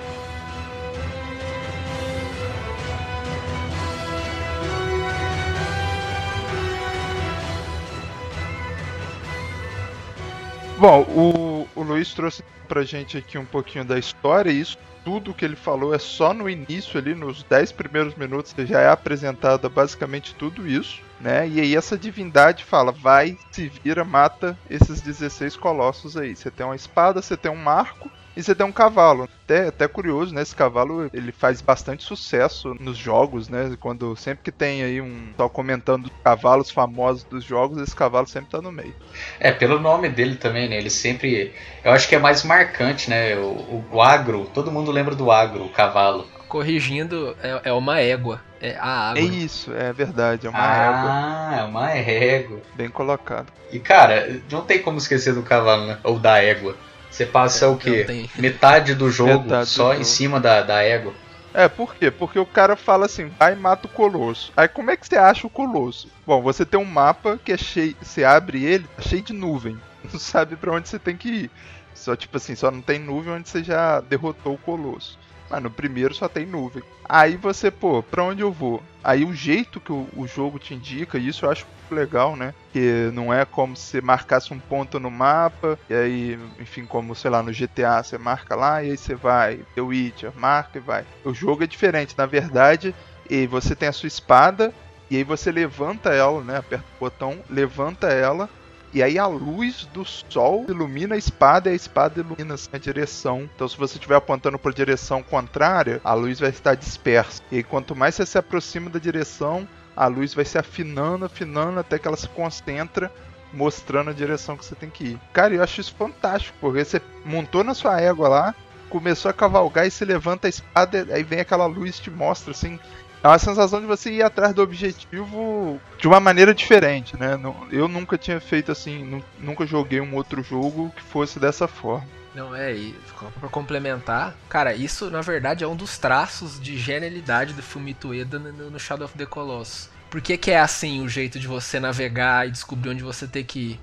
Bom, 10.83 11.03
o, 11.03 11.79
o 11.79 11.81
Luiz 11.81 12.13
trouxe 12.13 12.43
pra 12.67 12.83
gente 12.83 13.17
aqui 13.17 13.37
um 13.37 13.45
pouquinho 13.45 13.85
da 13.85 13.97
história, 13.97 14.51
e 14.51 14.59
isso 14.59 14.77
tudo 15.05 15.33
que 15.33 15.45
ele 15.45 15.55
falou 15.55 15.95
é 15.95 15.97
só 15.97 16.33
no 16.33 16.49
início 16.49 16.99
ali, 16.99 17.15
nos 17.15 17.41
10 17.43 17.71
primeiros 17.71 18.15
minutos, 18.15 18.53
já 18.67 18.81
é 18.81 18.89
apresentado 18.89 19.69
basicamente 19.69 20.35
tudo 20.35 20.67
isso, 20.67 21.01
né? 21.21 21.47
E 21.47 21.61
aí 21.61 21.73
essa 21.73 21.97
divindade 21.97 22.65
fala, 22.65 22.91
vai, 22.91 23.37
se 23.49 23.69
vira, 23.81 24.03
mata 24.03 24.59
esses 24.69 24.99
16 24.99 25.55
colossos 25.55 26.17
aí. 26.17 26.35
Você 26.35 26.51
tem 26.51 26.65
uma 26.65 26.75
espada, 26.75 27.21
você 27.21 27.37
tem 27.37 27.49
um 27.49 27.55
marco, 27.55 28.11
e 28.35 28.41
você 28.41 28.55
tem 28.55 28.65
um 28.65 28.71
cavalo. 28.71 29.29
Até, 29.43 29.67
até 29.67 29.87
curioso, 29.87 30.33
né? 30.33 30.41
Esse 30.41 30.55
cavalo 30.55 31.09
ele 31.13 31.31
faz 31.31 31.61
bastante 31.61 32.03
sucesso 32.03 32.75
nos 32.79 32.97
jogos, 32.97 33.49
né? 33.49 33.75
Quando 33.79 34.15
sempre 34.15 34.43
que 34.43 34.51
tem 34.51 34.83
aí 34.83 35.01
um 35.01 35.29
só 35.37 35.47
comentando 35.47 36.09
cavalos 36.23 36.71
famosos 36.71 37.23
dos 37.23 37.43
jogos, 37.43 37.81
esse 37.81 37.95
cavalo 37.95 38.27
sempre 38.27 38.49
tá 38.49 38.61
no 38.61 38.71
meio. 38.71 38.95
É, 39.39 39.51
pelo 39.51 39.79
nome 39.79 40.09
dele 40.09 40.35
também, 40.35 40.67
né? 40.67 40.77
Ele 40.77 40.89
sempre. 40.89 41.53
Eu 41.83 41.91
acho 41.91 42.07
que 42.07 42.15
é 42.15 42.19
mais 42.19 42.43
marcante, 42.43 43.09
né? 43.09 43.35
O, 43.35 43.47
o, 43.47 43.85
o 43.91 44.01
agro, 44.01 44.49
todo 44.53 44.71
mundo 44.71 44.91
lembra 44.91 45.15
do 45.15 45.31
agro, 45.31 45.65
o 45.65 45.69
cavalo. 45.69 46.27
Corrigindo, 46.47 47.35
é, 47.41 47.61
é 47.65 47.73
uma 47.73 47.99
égua. 47.99 48.41
É 48.61 48.77
a 48.79 49.09
água. 49.09 49.19
É 49.19 49.25
isso, 49.25 49.73
é 49.73 49.91
verdade, 49.91 50.47
é 50.47 50.49
uma 50.49 50.59
ah, 50.59 50.85
égua. 50.85 51.09
Ah, 51.11 51.59
é 51.59 51.63
uma 51.63 51.91
égua. 51.91 52.61
Bem 52.75 52.89
colocado. 52.89 53.51
E 53.71 53.79
cara, 53.79 54.39
não 54.49 54.61
tem 54.61 54.81
como 54.81 54.97
esquecer 54.97 55.33
do 55.33 55.43
cavalo, 55.43 55.85
né? 55.87 55.97
Ou 56.03 56.17
da 56.17 56.41
égua. 56.41 56.77
Você 57.13 57.25
passa 57.25 57.65
É, 57.65 57.67
o 57.67 57.77
quê? 57.77 58.03
tem. 58.05 58.29
Metade 58.35 58.95
do 58.95 59.09
jogo 59.11 59.43
Metade 59.43 59.65
do 59.65 59.67
só 59.67 59.91
em 59.93 59.97
jogo. 59.97 60.05
cima 60.05 60.39
da, 60.39 60.61
da 60.61 60.81
égua. 60.81 61.13
É, 61.53 61.67
por 61.67 61.93
quê? 61.95 62.09
Porque 62.09 62.39
o 62.39 62.45
cara 62.45 62.75
fala 62.75 63.05
assim, 63.05 63.27
vai 63.39 63.53
e 63.53 63.55
mata 63.55 63.85
o 63.85 63.89
Colosso. 63.89 64.51
Aí 64.57 64.67
como 64.67 64.89
é 64.89 64.97
que 64.97 65.07
você 65.07 65.15
acha 65.15 65.45
o 65.45 65.49
Colosso? 65.51 66.07
Bom, 66.25 66.41
você 66.41 66.65
tem 66.65 66.79
um 66.79 66.85
mapa 66.85 67.39
que 67.45 67.51
é 67.51 67.57
cheio, 67.57 67.95
você 68.01 68.23
abre 68.23 68.63
ele, 68.65 68.85
tá 68.97 69.03
cheio 69.03 69.21
de 69.21 69.33
nuvem. 69.33 69.79
Não 70.11 70.19
sabe 70.19 70.55
pra 70.55 70.73
onde 70.73 70.89
você 70.89 70.97
tem 70.97 71.15
que 71.15 71.29
ir. 71.29 71.51
Só 71.93 72.15
tipo 72.15 72.35
assim, 72.37 72.55
só 72.55 72.71
não 72.71 72.81
tem 72.81 72.97
nuvem 72.99 73.31
onde 73.33 73.47
você 73.47 73.63
já 73.63 74.01
derrotou 74.01 74.55
o 74.55 74.57
Colosso. 74.57 75.17
Mas 75.53 75.61
no 75.61 75.69
primeiro 75.69 76.15
só 76.15 76.27
tem 76.27 76.47
nuvem. 76.47 76.81
Aí 77.07 77.37
você, 77.37 77.69
pô, 77.69 78.01
pra 78.01 78.23
onde 78.23 78.41
eu 78.41 78.51
vou? 78.51 78.81
Aí 79.03 79.23
o 79.23 79.31
jeito 79.31 79.79
que 79.79 79.91
o, 79.91 80.07
o 80.15 80.25
jogo 80.25 80.57
te 80.57 80.73
indica, 80.73 81.19
isso 81.19 81.45
eu 81.45 81.51
acho 81.51 81.67
legal, 81.91 82.35
né? 82.35 82.55
Que 82.71 83.11
não 83.13 83.31
é 83.31 83.45
como 83.45 83.75
se 83.75 84.01
marcasse 84.01 84.51
um 84.51 84.57
ponto 84.57 84.99
no 84.99 85.11
mapa, 85.11 85.77
e 85.87 85.93
aí, 85.93 86.39
enfim, 86.59 86.87
como, 86.87 87.13
sei 87.13 87.29
lá, 87.29 87.43
no 87.43 87.53
GTA 87.53 88.01
você 88.01 88.17
marca 88.17 88.55
lá 88.55 88.83
e 88.83 88.89
aí 88.89 88.97
você 88.97 89.13
vai, 89.13 89.57
The 89.75 89.81
Witcher, 89.81 90.31
marca 90.35 90.79
e 90.79 90.81
vai. 90.81 91.05
O 91.23 91.35
jogo 91.35 91.63
é 91.63 91.67
diferente, 91.67 92.15
na 92.17 92.25
verdade, 92.25 92.95
e 93.29 93.45
você 93.45 93.75
tem 93.75 93.89
a 93.89 93.93
sua 93.93 94.07
espada, 94.07 94.73
e 95.07 95.17
aí 95.17 95.23
você 95.23 95.51
levanta 95.51 96.09
ela, 96.09 96.43
né? 96.43 96.57
Aperta 96.57 96.85
o 96.95 96.99
botão, 96.99 97.43
levanta 97.47 98.07
ela, 98.07 98.49
e 98.93 99.01
aí 99.01 99.17
a 99.17 99.25
luz 99.25 99.85
do 99.93 100.05
sol 100.05 100.65
ilumina 100.69 101.15
a 101.15 101.17
espada 101.17 101.69
e 101.69 101.73
a 101.73 101.75
espada 101.75 102.19
ilumina 102.19 102.53
assim, 102.53 102.69
a 102.71 102.77
direção. 102.77 103.49
Então 103.55 103.67
se 103.67 103.77
você 103.77 103.95
estiver 103.95 104.15
apontando 104.15 104.59
para 104.59 104.71
a 104.71 104.75
direção 104.75 105.23
contrária, 105.23 105.99
a 106.03 106.13
luz 106.13 106.39
vai 106.39 106.49
estar 106.49 106.75
dispersa. 106.75 107.41
E 107.51 107.63
quanto 107.63 107.95
mais 107.95 108.15
você 108.15 108.25
se 108.25 108.37
aproxima 108.37 108.89
da 108.89 108.99
direção, 108.99 109.67
a 109.95 110.07
luz 110.07 110.33
vai 110.33 110.45
se 110.45 110.57
afinando, 110.57 111.25
afinando 111.25 111.79
até 111.79 111.97
que 111.97 112.07
ela 112.07 112.17
se 112.17 112.27
concentra 112.29 113.11
mostrando 113.53 114.09
a 114.09 114.13
direção 114.13 114.57
que 114.57 114.65
você 114.65 114.75
tem 114.75 114.89
que 114.89 115.03
ir. 115.03 115.19
Cara, 115.31 115.53
eu 115.53 115.63
acho 115.63 115.79
isso 115.79 115.93
fantástico, 115.95 116.57
porque 116.59 116.83
você 116.83 117.01
montou 117.23 117.63
na 117.63 117.73
sua 117.73 118.01
égua 118.01 118.27
lá, 118.27 118.55
começou 118.89 119.29
a 119.29 119.33
cavalgar 119.33 119.87
e 119.87 119.91
se 119.91 120.03
levanta 120.03 120.47
a 120.47 120.49
espada, 120.49 121.07
aí 121.11 121.23
vem 121.23 121.39
aquela 121.39 121.65
luz 121.65 121.99
te 121.99 122.11
mostra 122.11 122.51
assim. 122.51 122.79
É 123.23 123.27
uma 123.27 123.39
sensação 123.39 123.79
de 123.79 123.87
você 123.87 124.11
ir 124.11 124.21
atrás 124.21 124.53
do 124.53 124.61
objetivo 124.61 125.79
de 125.97 126.07
uma 126.07 126.19
maneira 126.19 126.53
diferente, 126.53 127.15
né? 127.17 127.39
Eu 127.71 127.87
nunca 127.87 128.17
tinha 128.17 128.39
feito 128.41 128.71
assim, 128.71 129.03
nu- 129.03 129.23
nunca 129.39 129.65
joguei 129.65 130.01
um 130.01 130.13
outro 130.15 130.43
jogo 130.43 130.91
que 130.95 131.01
fosse 131.01 131.39
dessa 131.39 131.67
forma. 131.67 132.05
Não, 132.35 132.53
é, 132.53 132.73
e 132.73 132.95
pra 133.39 133.47
complementar, 133.47 134.35
cara, 134.49 134.73
isso 134.73 135.09
na 135.09 135.21
verdade 135.21 135.63
é 135.63 135.67
um 135.67 135.75
dos 135.75 135.97
traços 135.97 136.59
de 136.59 136.77
genialidade 136.77 137.53
do 137.53 137.61
Fumito 137.63 138.09
Ueda 138.09 138.39
no, 138.39 138.71
no 138.71 138.79
Shadow 138.79 139.05
of 139.05 139.17
the 139.17 139.25
Colossus. 139.25 139.89
Por 140.09 140.19
que, 140.19 140.37
que 140.37 140.51
é 140.51 140.59
assim 140.59 141.01
o 141.01 141.07
jeito 141.07 141.39
de 141.39 141.47
você 141.47 141.79
navegar 141.79 142.47
e 142.47 142.51
descobrir 142.51 142.89
onde 142.89 143.03
você 143.03 143.27
tem 143.27 143.43
que 143.43 143.59
ir? 143.59 143.79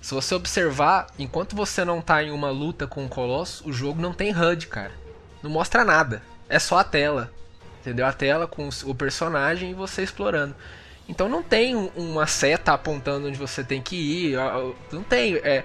Se 0.00 0.14
você 0.14 0.34
observar, 0.34 1.08
enquanto 1.18 1.54
você 1.54 1.84
não 1.84 2.00
tá 2.00 2.22
em 2.24 2.30
uma 2.30 2.50
luta 2.50 2.86
com 2.86 3.04
o 3.04 3.08
Colosso, 3.08 3.68
o 3.68 3.72
jogo 3.72 4.00
não 4.00 4.14
tem 4.14 4.32
HUD, 4.34 4.66
cara. 4.66 4.92
Não 5.42 5.50
mostra 5.50 5.84
nada. 5.84 6.22
É 6.48 6.58
só 6.58 6.78
a 6.78 6.84
tela. 6.84 7.30
Entendeu? 7.80 8.06
A 8.06 8.12
tela 8.12 8.46
com 8.46 8.68
o 8.84 8.94
personagem 8.94 9.70
e 9.70 9.74
você 9.74 10.02
explorando. 10.02 10.54
Então 11.08 11.28
não 11.28 11.42
tem 11.42 11.74
um- 11.74 11.90
uma 11.96 12.26
seta 12.26 12.72
apontando 12.72 13.26
onde 13.28 13.38
você 13.38 13.64
tem 13.64 13.80
que 13.82 13.96
ir. 13.96 14.36
Não 14.92 15.02
tem. 15.02 15.36
É, 15.36 15.64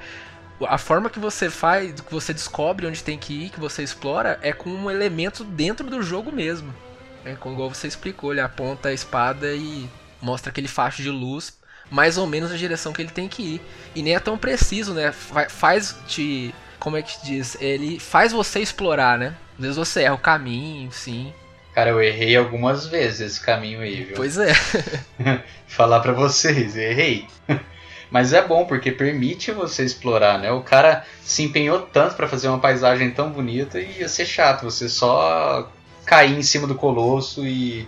a 0.67 0.77
forma 0.77 1.09
que 1.09 1.19
você 1.19 1.49
faz, 1.49 1.91
que 1.99 2.11
você 2.11 2.33
descobre 2.33 2.87
onde 2.87 3.03
tem 3.03 3.17
que 3.17 3.33
ir, 3.45 3.49
que 3.49 3.59
você 3.59 3.83
explora, 3.83 4.39
é 4.41 4.53
com 4.53 4.69
um 4.69 4.89
elemento 4.89 5.43
dentro 5.43 5.89
do 5.89 6.01
jogo 6.01 6.31
mesmo. 6.31 6.73
É, 7.25 7.35
como 7.35 7.55
igual 7.55 7.69
você 7.73 7.87
explicou, 7.87 8.31
ele 8.31 8.41
aponta 8.41 8.89
a 8.89 8.93
espada 8.93 9.51
e 9.53 9.89
mostra 10.21 10.49
aquele 10.51 10.67
facho 10.67 11.01
de 11.01 11.09
luz, 11.09 11.57
mais 11.91 12.17
ou 12.17 12.25
menos 12.25 12.51
na 12.51 12.57
direção 12.57 12.93
que 12.93 13.01
ele 13.01 13.11
tem 13.11 13.27
que 13.27 13.41
ir. 13.55 13.61
E 13.93 14.01
nem 14.01 14.15
é 14.15 14.19
tão 14.19 14.37
preciso, 14.37 14.93
né? 14.93 15.11
Fa- 15.11 15.49
Faz 15.49 15.95
te. 16.07 16.53
Como 16.79 16.95
é 16.97 17.01
que 17.01 17.23
diz? 17.25 17.57
Ele 17.59 17.99
faz 17.99 18.31
você 18.31 18.59
explorar, 18.59 19.17
né? 19.19 19.35
Às 19.55 19.61
vezes 19.61 19.77
você 19.77 20.01
erra 20.03 20.13
o 20.15 20.19
caminho, 20.19 20.91
sim. 20.91 21.33
Cara, 21.75 21.89
eu 21.89 22.01
errei 22.01 22.37
algumas 22.37 22.87
vezes 22.87 23.19
esse 23.19 23.41
caminho 23.41 23.81
aí, 23.81 24.05
viu? 24.05 24.15
Pois 24.15 24.37
é. 24.37 24.53
Falar 25.67 25.99
pra 25.99 26.13
vocês, 26.13 26.77
errei. 26.77 27.27
Mas 28.09 28.31
é 28.31 28.41
bom 28.41 28.63
porque 28.65 28.93
permite 28.93 29.51
você 29.51 29.83
explorar, 29.83 30.39
né? 30.39 30.49
O 30.53 30.61
cara 30.61 31.03
se 31.21 31.43
empenhou 31.43 31.81
tanto 31.81 32.15
pra 32.15 32.29
fazer 32.29 32.47
uma 32.47 32.59
paisagem 32.59 33.11
tão 33.11 33.29
bonita 33.29 33.77
e 33.77 33.99
ia 33.99 34.07
ser 34.07 34.25
chato 34.25 34.63
você 34.63 34.87
só 34.87 35.69
cair 36.05 36.37
em 36.37 36.43
cima 36.43 36.65
do 36.65 36.75
colosso 36.75 37.45
e 37.45 37.85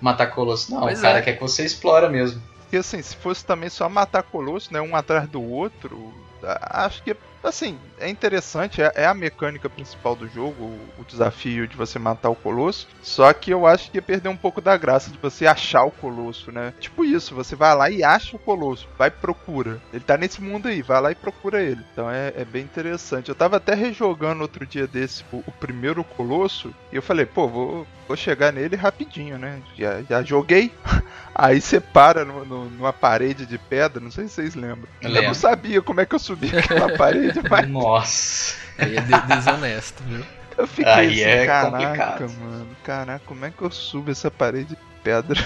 matar 0.00 0.28
colosso. 0.28 0.72
Não, 0.72 0.80
Pois 0.80 0.98
o 0.98 1.02
cara 1.02 1.18
é. 1.18 1.22
quer 1.22 1.34
que 1.34 1.40
você 1.42 1.62
explora 1.62 2.08
mesmo. 2.08 2.40
Porque 2.60 2.78
assim, 2.78 3.02
se 3.02 3.14
fosse 3.16 3.44
também 3.44 3.68
só 3.68 3.86
matar 3.86 4.22
Colosso, 4.22 4.72
né, 4.72 4.80
um 4.80 4.96
atrás 4.96 5.28
do 5.28 5.42
outro, 5.42 6.12
acho 6.42 7.02
que 7.02 7.14
assim, 7.48 7.78
é 7.98 8.08
interessante, 8.08 8.82
é, 8.82 8.92
é 8.94 9.06
a 9.06 9.14
mecânica 9.14 9.68
principal 9.68 10.14
do 10.14 10.28
jogo, 10.28 10.64
o, 10.64 10.88
o 10.98 11.04
desafio 11.04 11.66
de 11.66 11.76
você 11.76 11.98
matar 11.98 12.30
o 12.30 12.36
Colosso. 12.36 12.88
Só 13.02 13.32
que 13.32 13.50
eu 13.50 13.66
acho 13.66 13.90
que 13.90 13.98
ia 13.98 14.02
perder 14.02 14.28
um 14.28 14.36
pouco 14.36 14.60
da 14.60 14.76
graça 14.76 15.10
de 15.10 15.18
você 15.18 15.46
achar 15.46 15.84
o 15.84 15.90
Colosso, 15.90 16.52
né? 16.52 16.72
Tipo 16.80 17.04
isso, 17.04 17.34
você 17.34 17.54
vai 17.54 17.74
lá 17.74 17.90
e 17.90 18.02
acha 18.02 18.36
o 18.36 18.40
Colosso, 18.40 18.88
vai 18.98 19.08
e 19.08 19.10
procura. 19.10 19.80
Ele 19.92 20.04
tá 20.04 20.16
nesse 20.16 20.42
mundo 20.42 20.68
aí, 20.68 20.82
vai 20.82 21.00
lá 21.00 21.10
e 21.10 21.14
procura 21.14 21.62
ele. 21.62 21.84
Então 21.92 22.10
é, 22.10 22.32
é 22.36 22.44
bem 22.44 22.62
interessante. 22.62 23.28
Eu 23.28 23.34
tava 23.34 23.56
até 23.56 23.74
rejogando 23.74 24.42
outro 24.42 24.66
dia 24.66 24.86
desse 24.86 25.24
o, 25.32 25.42
o 25.46 25.52
primeiro 25.52 26.04
Colosso, 26.04 26.74
e 26.92 26.96
eu 26.96 27.02
falei, 27.02 27.26
pô, 27.26 27.48
vou, 27.48 27.86
vou 28.06 28.16
chegar 28.16 28.52
nele 28.52 28.76
rapidinho, 28.76 29.38
né? 29.38 29.62
Já, 29.76 30.02
já 30.02 30.22
joguei. 30.22 30.72
Aí 31.38 31.60
você 31.60 31.80
para 31.80 32.24
no- 32.24 32.44
no- 32.46 32.70
numa 32.70 32.92
parede 32.94 33.44
de 33.44 33.58
pedra, 33.58 34.00
não 34.02 34.10
sei 34.10 34.26
se 34.26 34.34
vocês 34.34 34.54
lembram. 34.54 34.88
Eu 35.02 35.10
Eu, 35.10 35.22
não 35.24 35.34
sabia 35.34 35.82
como 35.82 36.00
é 36.00 36.06
que 36.06 36.14
eu 36.14 36.18
subi 36.18 36.50
aquela 36.56 36.88
parede, 36.96 37.40
mas 37.48 37.68
Nossa. 37.68 38.54
Aí 38.78 38.96
é 38.96 39.00
de- 39.00 39.20
desonesto, 39.20 40.02
viu? 40.04 40.24
eu 40.56 40.66
fiquei 40.66 40.90
Aí 40.92 41.06
assim, 41.12 41.22
é 41.22 41.46
caraca, 41.46 41.70
complicado. 41.70 42.32
mano, 42.40 42.68
caraca, 42.82 43.22
como 43.26 43.44
é 43.44 43.50
que 43.50 43.60
eu 43.62 43.70
subo 43.70 44.10
essa 44.10 44.30
parede 44.30 44.70
de 44.70 44.78
pedra? 45.04 45.38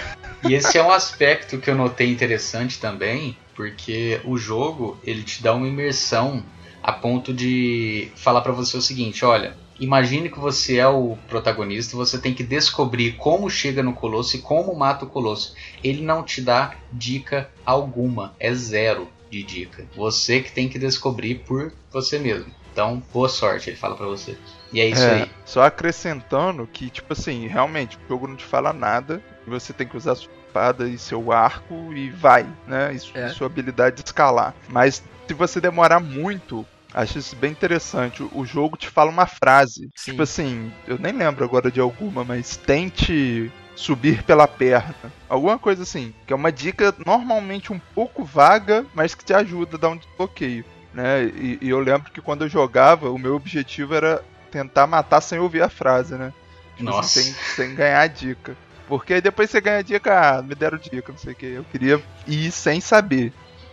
E 0.43 0.53
esse 0.53 0.77
é 0.77 0.83
um 0.83 0.91
aspecto 0.91 1.57
que 1.57 1.69
eu 1.69 1.75
notei 1.75 2.09
interessante 2.09 2.79
também, 2.79 3.37
porque 3.53 4.21
o 4.23 4.37
jogo 4.37 4.97
ele 5.03 5.23
te 5.23 5.43
dá 5.43 5.53
uma 5.53 5.67
imersão 5.67 6.41
a 6.81 6.93
ponto 6.93 7.33
de 7.33 8.09
falar 8.15 8.39
pra 8.41 8.53
você 8.53 8.77
o 8.77 8.81
seguinte, 8.81 9.23
olha, 9.25 9.55
imagine 9.81 10.29
que 10.29 10.39
você 10.39 10.77
é 10.77 10.87
o 10.87 11.17
protagonista, 11.27 11.97
você 11.97 12.17
tem 12.19 12.33
que 12.33 12.43
descobrir 12.43 13.13
como 13.13 13.49
chega 13.49 13.81
no 13.83 13.93
colosso 13.93 14.37
e 14.37 14.39
como 14.39 14.73
mata 14.75 15.05
o 15.05 15.09
colosso. 15.09 15.53
Ele 15.83 16.03
não 16.03 16.23
te 16.23 16.41
dá 16.41 16.75
dica 16.91 17.49
alguma, 17.65 18.35
é 18.39 18.53
zero 18.53 19.09
de 19.29 19.43
dica. 19.43 19.85
Você 19.95 20.41
que 20.41 20.51
tem 20.51 20.69
que 20.69 20.77
descobrir 20.77 21.35
por 21.45 21.73
você 21.91 22.19
mesmo. 22.19 22.53
Então, 22.71 23.03
boa 23.11 23.27
sorte, 23.27 23.69
ele 23.69 23.77
fala 23.77 23.95
pra 23.97 24.05
você. 24.07 24.37
E 24.71 24.79
é 24.79 24.87
isso 24.87 25.01
É, 25.01 25.23
aí. 25.23 25.31
Só 25.43 25.63
acrescentando 25.63 26.65
que, 26.71 26.89
tipo 26.89 27.11
assim, 27.11 27.47
realmente, 27.47 27.97
o 27.97 28.07
jogo 28.07 28.27
não 28.27 28.35
te 28.37 28.45
fala 28.45 28.71
nada, 28.71 29.21
você 29.45 29.73
tem 29.73 29.85
que 29.87 29.97
usar 29.97 30.15
sua 30.15 30.31
espada 30.47 30.87
e 30.87 30.97
seu 30.97 31.31
arco 31.31 31.93
e 31.93 32.09
vai, 32.11 32.45
né? 32.67 32.93
E 32.93 33.17
É. 33.17 33.29
sua 33.29 33.47
habilidade 33.47 33.97
de 33.97 34.03
escalar. 34.03 34.53
Mas 34.69 35.03
se 35.27 35.33
você 35.33 35.59
demorar 35.59 35.99
muito, 35.99 36.65
acho 36.93 37.17
isso 37.19 37.35
bem 37.35 37.51
interessante. 37.51 38.23
O- 38.33 38.45
jogo 38.45 38.77
te 38.77 38.87
fala 38.89 39.09
uma 39.11 39.25
frase. 39.27 39.89
Sim. 39.95 40.11
Tipo 40.11 40.23
assim, 40.23 40.71
eu 40.87 40.97
nem 40.97 41.13
lembro 41.13 41.43
agora 41.45 41.71
de 41.71 41.79
alguma, 41.79 42.23
mas 42.23 42.57
tente 42.57 43.51
subir 43.75 44.23
pela 44.23 44.47
perna. 44.47 44.95
Alguma 45.29 45.57
coisa 45.57 45.83
assim, 45.83 46.13
que 46.27 46.33
é 46.33 46.35
uma 46.35 46.51
dica 46.51 46.93
normalmente 47.05 47.71
um 47.71 47.79
pouco 47.95 48.23
vaga, 48.23 48.85
mas 48.93 49.15
que 49.15 49.23
te 49.25 49.33
ajuda 49.33 49.77
a 49.77 49.79
dar 49.79 49.89
um 49.89 49.97
desbloqueio. 49.97 50.65
Né? 50.93 51.23
E, 51.25 51.57
e 51.61 51.69
eu 51.69 51.79
lembro 51.79 52.11
que 52.11 52.21
quando 52.21 52.43
eu 52.43 52.49
jogava, 52.49 53.09
o 53.09 53.17
meu 53.17 53.35
objetivo 53.35 53.95
era 53.95 54.21
tentar 54.51 54.85
matar 54.87 55.21
sem 55.21 55.39
ouvir 55.39 55.61
a 55.61 55.69
frase, 55.69 56.15
né? 56.15 56.33
Tipo 56.75 56.89
assim, 56.89 56.97
Nossa. 56.97 57.21
sem, 57.21 57.33
sem 57.67 57.75
ganhar 57.75 58.01
a 58.01 58.07
dica. 58.07 58.55
Porque 58.87 59.13
aí 59.13 59.21
depois 59.21 59.49
você 59.49 59.61
ganha 59.61 59.77
a 59.77 59.81
dica, 59.83 60.37
ah, 60.39 60.41
me 60.41 60.53
deram 60.53 60.77
dica, 60.77 61.11
não 61.13 61.17
sei 61.17 61.31
o 61.31 61.35
que. 61.35 61.45
Eu 61.45 61.63
queria 61.63 62.03
ir 62.27 62.51
sem 62.51 62.81
saber. 62.81 63.31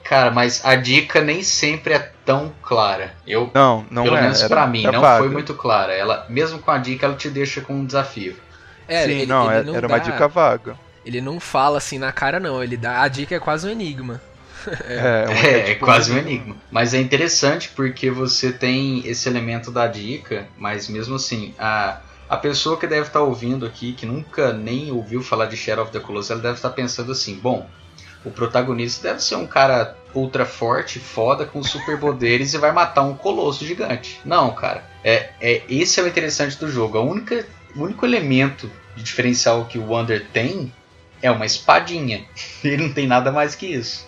Cara, 0.08 0.30
mas 0.30 0.64
a 0.64 0.74
dica 0.74 1.20
nem 1.20 1.42
sempre 1.42 1.92
é 1.94 1.98
tão 2.24 2.52
clara. 2.62 3.14
Eu 3.26 3.50
Não, 3.54 3.84
não 3.90 4.04
Pelo 4.04 4.16
é. 4.16 4.22
menos 4.22 4.40
era- 4.40 4.48
pra 4.48 4.66
mim, 4.66 4.82
era 4.84 4.92
não 4.92 5.00
vaga. 5.00 5.18
foi 5.18 5.28
muito 5.28 5.52
clara. 5.54 5.92
Ela, 5.92 6.24
mesmo 6.28 6.58
com 6.58 6.70
a 6.70 6.78
dica, 6.78 7.04
ela 7.06 7.14
te 7.14 7.28
deixa 7.28 7.60
com 7.60 7.74
um 7.74 7.84
desafio. 7.84 8.36
É, 8.88 9.04
Sim, 9.04 9.10
ele, 9.10 9.26
não, 9.26 9.44
ele 9.46 9.54
era, 9.54 9.64
não 9.64 9.74
era 9.76 9.86
uma 9.86 9.98
dá- 9.98 10.04
dica 10.04 10.26
vaga. 10.28 10.76
Ele 11.04 11.20
não 11.20 11.38
fala 11.38 11.76
assim 11.78 11.98
na 11.98 12.10
cara, 12.10 12.40
não. 12.40 12.62
Ele 12.62 12.76
dá. 12.76 13.02
A 13.02 13.08
dica 13.08 13.34
é 13.34 13.38
quase 13.38 13.66
um 13.66 13.70
enigma. 13.70 14.18
é, 14.86 15.26
é, 15.44 15.46
é, 15.68 15.70
é 15.72 15.74
quase 15.74 16.10
um 16.10 16.16
enigma. 16.16 16.56
Mas 16.70 16.94
é 16.94 17.00
interessante 17.00 17.68
porque 17.76 18.10
você 18.10 18.50
tem 18.50 19.06
esse 19.06 19.28
elemento 19.28 19.70
da 19.70 19.86
dica, 19.86 20.46
mas 20.56 20.88
mesmo 20.88 21.16
assim, 21.16 21.54
a, 21.58 21.98
a 22.30 22.36
pessoa 22.38 22.78
que 22.78 22.86
deve 22.86 23.08
estar 23.08 23.20
ouvindo 23.20 23.66
aqui, 23.66 23.92
que 23.92 24.06
nunca 24.06 24.54
nem 24.54 24.90
ouviu 24.90 25.22
falar 25.22 25.46
de 25.46 25.56
Shadow 25.56 25.84
of 25.84 25.92
the 25.92 26.00
Colossus, 26.00 26.30
ela 26.30 26.40
deve 26.40 26.54
estar 26.54 26.70
pensando 26.70 27.12
assim: 27.12 27.34
bom, 27.36 27.68
o 28.24 28.30
protagonista 28.30 29.08
deve 29.08 29.22
ser 29.22 29.36
um 29.36 29.46
cara 29.46 29.96
ultra 30.14 30.44
forte, 30.44 30.98
foda, 30.98 31.44
com 31.44 31.62
superpoderes 31.62 32.54
e 32.54 32.58
vai 32.58 32.72
matar 32.72 33.02
um 33.02 33.14
colosso 33.14 33.64
gigante. 33.64 34.20
Não, 34.24 34.54
cara. 34.54 34.84
É, 35.04 35.30
é 35.40 35.62
esse 35.68 36.00
é 36.00 36.02
o 36.02 36.08
interessante 36.08 36.56
do 36.58 36.70
jogo. 36.70 36.98
A 36.98 37.02
única, 37.02 37.46
o 37.76 37.82
único 37.82 38.04
elemento 38.04 38.70
de 38.96 39.02
diferencial 39.02 39.66
que 39.66 39.78
o 39.78 39.86
Wonder 39.86 40.26
tem 40.32 40.72
é 41.22 41.30
uma 41.30 41.46
espadinha. 41.46 42.24
Ele 42.64 42.88
não 42.88 42.92
tem 42.92 43.06
nada 43.06 43.30
mais 43.30 43.54
que 43.54 43.66
isso. 43.66 44.06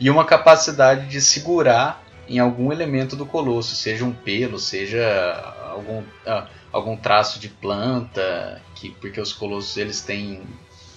E 0.00 0.10
uma 0.10 0.24
capacidade 0.24 1.06
de 1.06 1.20
segurar 1.20 2.02
em 2.28 2.38
algum 2.38 2.72
elemento 2.72 3.14
do 3.14 3.26
colosso, 3.26 3.74
seja 3.74 4.04
um 4.04 4.12
pelo, 4.12 4.58
seja 4.58 5.54
algum, 5.70 6.02
ah, 6.26 6.46
algum 6.72 6.96
traço 6.96 7.38
de 7.38 7.48
planta, 7.48 8.60
que 8.74 8.90
porque 8.90 9.20
os 9.20 9.32
colossos 9.32 9.76
eles 9.76 10.00
têm 10.00 10.42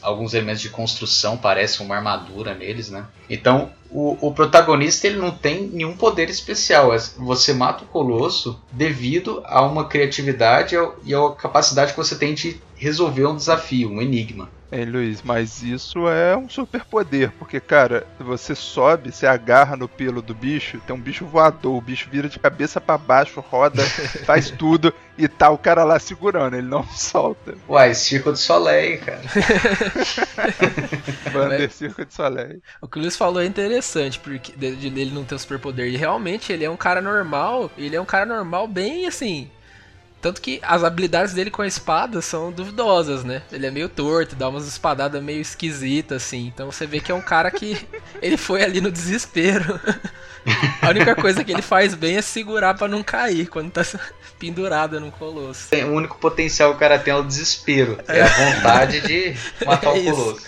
alguns 0.02 0.34
elementos 0.34 0.62
de 0.62 0.70
construção, 0.70 1.36
parece 1.36 1.82
uma 1.82 1.96
armadura 1.96 2.54
neles, 2.54 2.90
né? 2.90 3.08
Então, 3.30 3.72
o, 3.96 4.28
o, 4.28 4.34
protagonista 4.34 5.08
ele 5.08 5.18
não 5.18 5.32
tem 5.32 5.68
nenhum 5.68 5.96
poder 5.96 6.30
especial. 6.30 6.94
É, 6.94 6.98
você 7.18 7.54
mata 7.54 7.86
o 7.86 7.88
colosso 7.88 8.62
devido 8.70 9.42
a 9.46 9.62
uma 9.62 9.88
criatividade 9.88 10.75
e 11.06 11.16
a 11.16 11.30
capacidade 11.32 11.92
que 11.92 11.98
você 11.98 12.18
tem 12.18 12.34
de 12.34 12.60
resolver 12.75 13.25
um 13.25 13.36
desafio, 13.36 13.90
um 13.90 14.02
enigma. 14.02 14.50
Ei, 14.72 14.84
Luiz, 14.84 15.22
mas 15.22 15.62
isso 15.64 16.10
é 16.10 16.36
um 16.36 16.50
superpoder, 16.50 17.32
porque, 17.40 17.60
cara, 17.60 18.06
você 18.20 18.54
sobe, 18.56 19.12
você 19.12 19.25
agarra 19.25 19.78
no 19.78 19.88
pelo 19.88 20.22
do 20.22 20.34
bicho, 20.34 20.82
tem 20.86 20.96
um 20.96 21.00
bicho 21.00 21.25
voador, 21.25 21.78
o 21.78 21.82
bicho 21.82 22.10
vira 22.12 22.28
de 22.28 22.40
cabeça 22.40 22.82
para 22.82 22.98
baixo, 22.98 23.40
roda, 23.40 23.84
faz 24.25 24.50
tudo, 24.50 24.94
e 25.18 25.28
tá 25.28 25.50
o 25.50 25.58
cara 25.58 25.84
lá 25.84 26.00
segurando, 26.00 26.56
ele 26.56 26.68
não 26.68 26.84
solta. 26.92 27.56
Uai, 27.70 27.94
Circo 27.94 28.34
de 28.34 28.40
Soleil, 28.40 29.00
cara. 29.00 29.22
Bander 31.32 31.72
Circo 31.72 32.04
de 32.04 32.14
Soleil. 32.14 32.60
O 32.82 32.88
que 32.88 32.98
o 32.98 33.02
Luiz 33.02 33.16
falou 33.16 33.42
é 33.42 33.46
interessante, 33.46 33.85
porque 34.20 34.51
dele 34.51 35.12
não 35.12 35.24
ter 35.24 35.36
o 35.36 35.39
superpoder, 35.39 35.88
e 35.88 35.98
realmente 35.98 36.51
ele 36.51 36.63
é 36.65 36.70
um 36.70 36.77
cara 36.77 37.01
normal, 37.01 37.72
ele 37.77 37.96
é 37.96 38.01
um 38.01 38.06
cara 38.06 38.25
normal 38.25 38.68
bem, 38.68 39.08
assim, 39.08 39.50
tanto 40.25 40.41
que 40.41 40.60
as 40.63 40.84
habilidades 40.84 41.36
dele 41.36 41.51
com 41.51 41.62
a 41.62 41.67
espada 41.67 42.20
são 42.20 42.51
duvidosas, 42.51 43.24
né? 43.24 43.44
Ele 43.51 43.67
é 43.67 43.70
meio 43.70 43.88
torto, 43.88 44.36
dá 44.36 44.50
umas 44.50 44.67
espadadas 44.67 45.22
meio 45.22 45.39
esquisitas, 45.39 46.24
assim. 46.24 46.48
Então 46.48 46.72
você 46.72 46.88
vê 46.88 47.00
que 47.00 47.12
é 47.12 47.15
um 47.15 47.22
cara 47.22 47.51
que 47.51 47.88
ele 48.24 48.36
foi 48.36 48.63
ali 48.63 48.82
no 48.82 48.91
desespero. 48.91 49.79
a 50.82 50.89
única 50.89 51.13
coisa 51.15 51.44
que 51.44 51.51
ele 51.51 51.62
faz 51.62 51.94
bem 51.94 52.17
é 52.17 52.24
segurar 52.24 52.74
para 52.74 52.88
não 52.88 53.03
cair 53.03 53.46
quando 53.50 53.70
tá 53.70 53.84
pendurado 54.39 55.00
no 55.00 55.12
colosso. 55.12 55.67
O 55.75 55.94
único 55.94 56.17
potencial 56.17 56.72
que 56.72 56.77
o 56.77 56.79
cara 56.79 56.98
tem 56.98 57.13
é 57.13 57.17
o 57.17 57.22
desespero. 57.22 58.00
É 58.08 58.24
a 58.24 58.55
vontade 58.55 59.01
de 59.01 59.36
matar 59.63 59.96
é 59.96 60.00
o 60.00 60.03
colosso. 60.05 60.48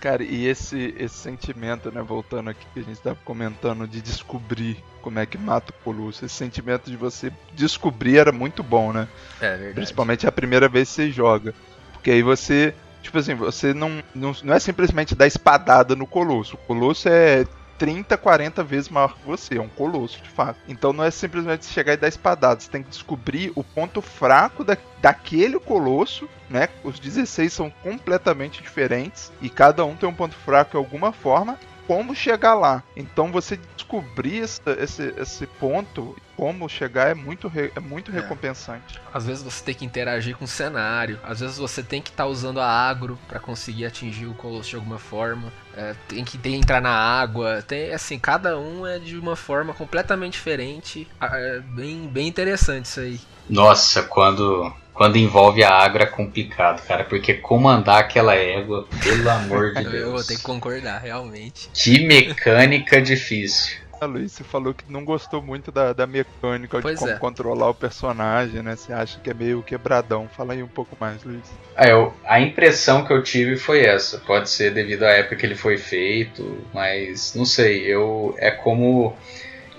Cara, 0.00 0.24
e 0.24 0.46
esse, 0.46 0.94
esse 0.98 1.16
sentimento, 1.16 1.92
né, 1.92 2.00
voltando 2.00 2.48
aqui 2.48 2.66
que 2.72 2.80
a 2.80 2.82
gente 2.82 2.96
estava 2.96 3.18
comentando, 3.26 3.86
de 3.86 4.00
descobrir 4.00 4.82
como 5.02 5.18
é 5.18 5.26
que 5.26 5.36
mata 5.36 5.70
o 5.72 5.84
Colosso, 5.84 6.24
esse 6.24 6.34
sentimento 6.34 6.90
de 6.90 6.96
você 6.96 7.32
descobrir 7.52 8.18
era 8.18 8.32
muito 8.32 8.62
bom, 8.62 8.92
né? 8.92 9.08
É 9.40 9.50
verdade. 9.50 9.74
Principalmente 9.74 10.26
a 10.26 10.32
primeira 10.32 10.68
vez 10.68 10.88
que 10.88 10.94
você 10.94 11.10
joga. 11.10 11.54
Porque 11.92 12.10
aí 12.10 12.22
você, 12.22 12.74
tipo 13.02 13.18
assim, 13.18 13.34
você 13.34 13.74
não, 13.74 14.02
não, 14.14 14.34
não 14.42 14.54
é 14.54 14.60
simplesmente 14.60 15.14
dar 15.14 15.26
espadada 15.26 15.94
no 15.94 16.06
Colosso. 16.06 16.54
O 16.54 16.58
Colosso 16.58 17.08
é 17.08 17.44
30, 17.82 18.16
40 18.16 18.62
vezes 18.62 18.88
maior 18.88 19.16
que 19.16 19.26
você. 19.26 19.56
É 19.56 19.60
um 19.60 19.68
colosso, 19.68 20.22
de 20.22 20.30
fato. 20.30 20.60
Então 20.68 20.92
não 20.92 21.02
é 21.02 21.10
simplesmente 21.10 21.66
chegar 21.66 21.94
e 21.94 21.96
dar 21.96 22.06
espadada. 22.06 22.60
Você 22.60 22.70
tem 22.70 22.80
que 22.80 22.90
descobrir 22.90 23.50
o 23.56 23.64
ponto 23.64 24.00
fraco 24.00 24.62
da, 24.62 24.76
daquele 25.00 25.58
colosso, 25.58 26.28
né? 26.48 26.68
Os 26.84 27.00
16 27.00 27.52
são 27.52 27.70
completamente 27.82 28.62
diferentes. 28.62 29.32
E 29.40 29.50
cada 29.50 29.84
um 29.84 29.96
tem 29.96 30.08
um 30.08 30.14
ponto 30.14 30.36
fraco 30.36 30.70
de 30.70 30.76
alguma 30.76 31.12
forma 31.12 31.58
como 31.86 32.14
chegar 32.14 32.54
lá. 32.54 32.82
Então 32.96 33.30
você 33.30 33.58
descobrir 33.76 34.38
esse, 34.38 34.60
esse, 34.78 35.14
esse 35.16 35.46
ponto, 35.46 36.16
como 36.36 36.68
chegar, 36.68 37.10
é 37.10 37.14
muito, 37.14 37.50
é 37.54 37.80
muito 37.80 38.10
é. 38.10 38.14
recompensante. 38.14 39.00
Às 39.12 39.26
vezes 39.26 39.42
você 39.42 39.64
tem 39.64 39.74
que 39.74 39.84
interagir 39.84 40.36
com 40.36 40.44
o 40.44 40.48
cenário, 40.48 41.18
às 41.22 41.40
vezes 41.40 41.58
você 41.58 41.82
tem 41.82 42.00
que 42.00 42.10
estar 42.10 42.24
tá 42.24 42.28
usando 42.28 42.60
a 42.60 42.66
agro 42.66 43.18
para 43.28 43.38
conseguir 43.38 43.86
atingir 43.86 44.26
o 44.26 44.34
colosso 44.34 44.70
de 44.70 44.76
alguma 44.76 44.98
forma, 44.98 45.52
é, 45.76 45.94
tem 46.08 46.24
que 46.24 46.38
ter, 46.38 46.50
entrar 46.50 46.80
na 46.80 46.94
água, 46.94 47.62
tem 47.62 47.92
assim, 47.92 48.18
cada 48.18 48.58
um 48.58 48.86
é 48.86 48.98
de 48.98 49.16
uma 49.16 49.36
forma 49.36 49.74
completamente 49.74 50.32
diferente, 50.32 51.08
é 51.20 51.60
bem, 51.60 52.06
bem 52.08 52.28
interessante 52.28 52.86
isso 52.86 53.00
aí. 53.00 53.20
Nossa, 53.48 54.02
quando 54.02 54.72
quando 54.94 55.16
envolve 55.16 55.64
a 55.64 55.70
água 55.70 56.02
é 56.02 56.06
complicado, 56.06 56.84
cara, 56.86 57.04
porque 57.04 57.34
comandar 57.34 58.00
aquela 58.00 58.34
égua, 58.34 58.86
pelo 59.02 59.28
amor 59.28 59.74
de 59.74 59.84
Deus. 59.84 59.94
Eu 59.94 60.12
vou 60.12 60.24
ter 60.24 60.36
que 60.36 60.42
concordar, 60.42 60.98
realmente. 60.98 61.70
Que 61.72 62.06
mecânica 62.06 63.00
difícil. 63.00 63.80
A 64.02 64.04
Luiz, 64.04 64.32
você 64.32 64.42
falou 64.42 64.74
que 64.74 64.84
não 64.88 65.04
gostou 65.04 65.40
muito 65.40 65.70
da, 65.70 65.92
da 65.92 66.08
mecânica 66.08 66.80
pois 66.80 66.94
de 66.94 66.98
como 66.98 67.12
é. 67.12 67.18
controlar 67.18 67.68
o 67.70 67.74
personagem, 67.74 68.60
né? 68.60 68.74
Você 68.74 68.92
acha 68.92 69.20
que 69.20 69.30
é 69.30 69.34
meio 69.34 69.62
quebradão. 69.62 70.28
Fala 70.36 70.54
aí 70.54 70.62
um 70.62 70.66
pouco 70.66 70.96
mais, 70.98 71.22
Luiz. 71.22 71.48
Ah, 71.76 71.86
eu, 71.86 72.12
a 72.24 72.40
impressão 72.40 73.04
que 73.04 73.12
eu 73.12 73.22
tive 73.22 73.56
foi 73.56 73.84
essa. 73.84 74.18
Pode 74.18 74.50
ser 74.50 74.74
devido 74.74 75.04
à 75.04 75.10
época 75.10 75.36
que 75.36 75.46
ele 75.46 75.54
foi 75.54 75.78
feito, 75.78 76.66
mas 76.74 77.32
não 77.36 77.44
sei. 77.44 77.86
Eu 77.86 78.34
é 78.38 78.50
como 78.50 79.16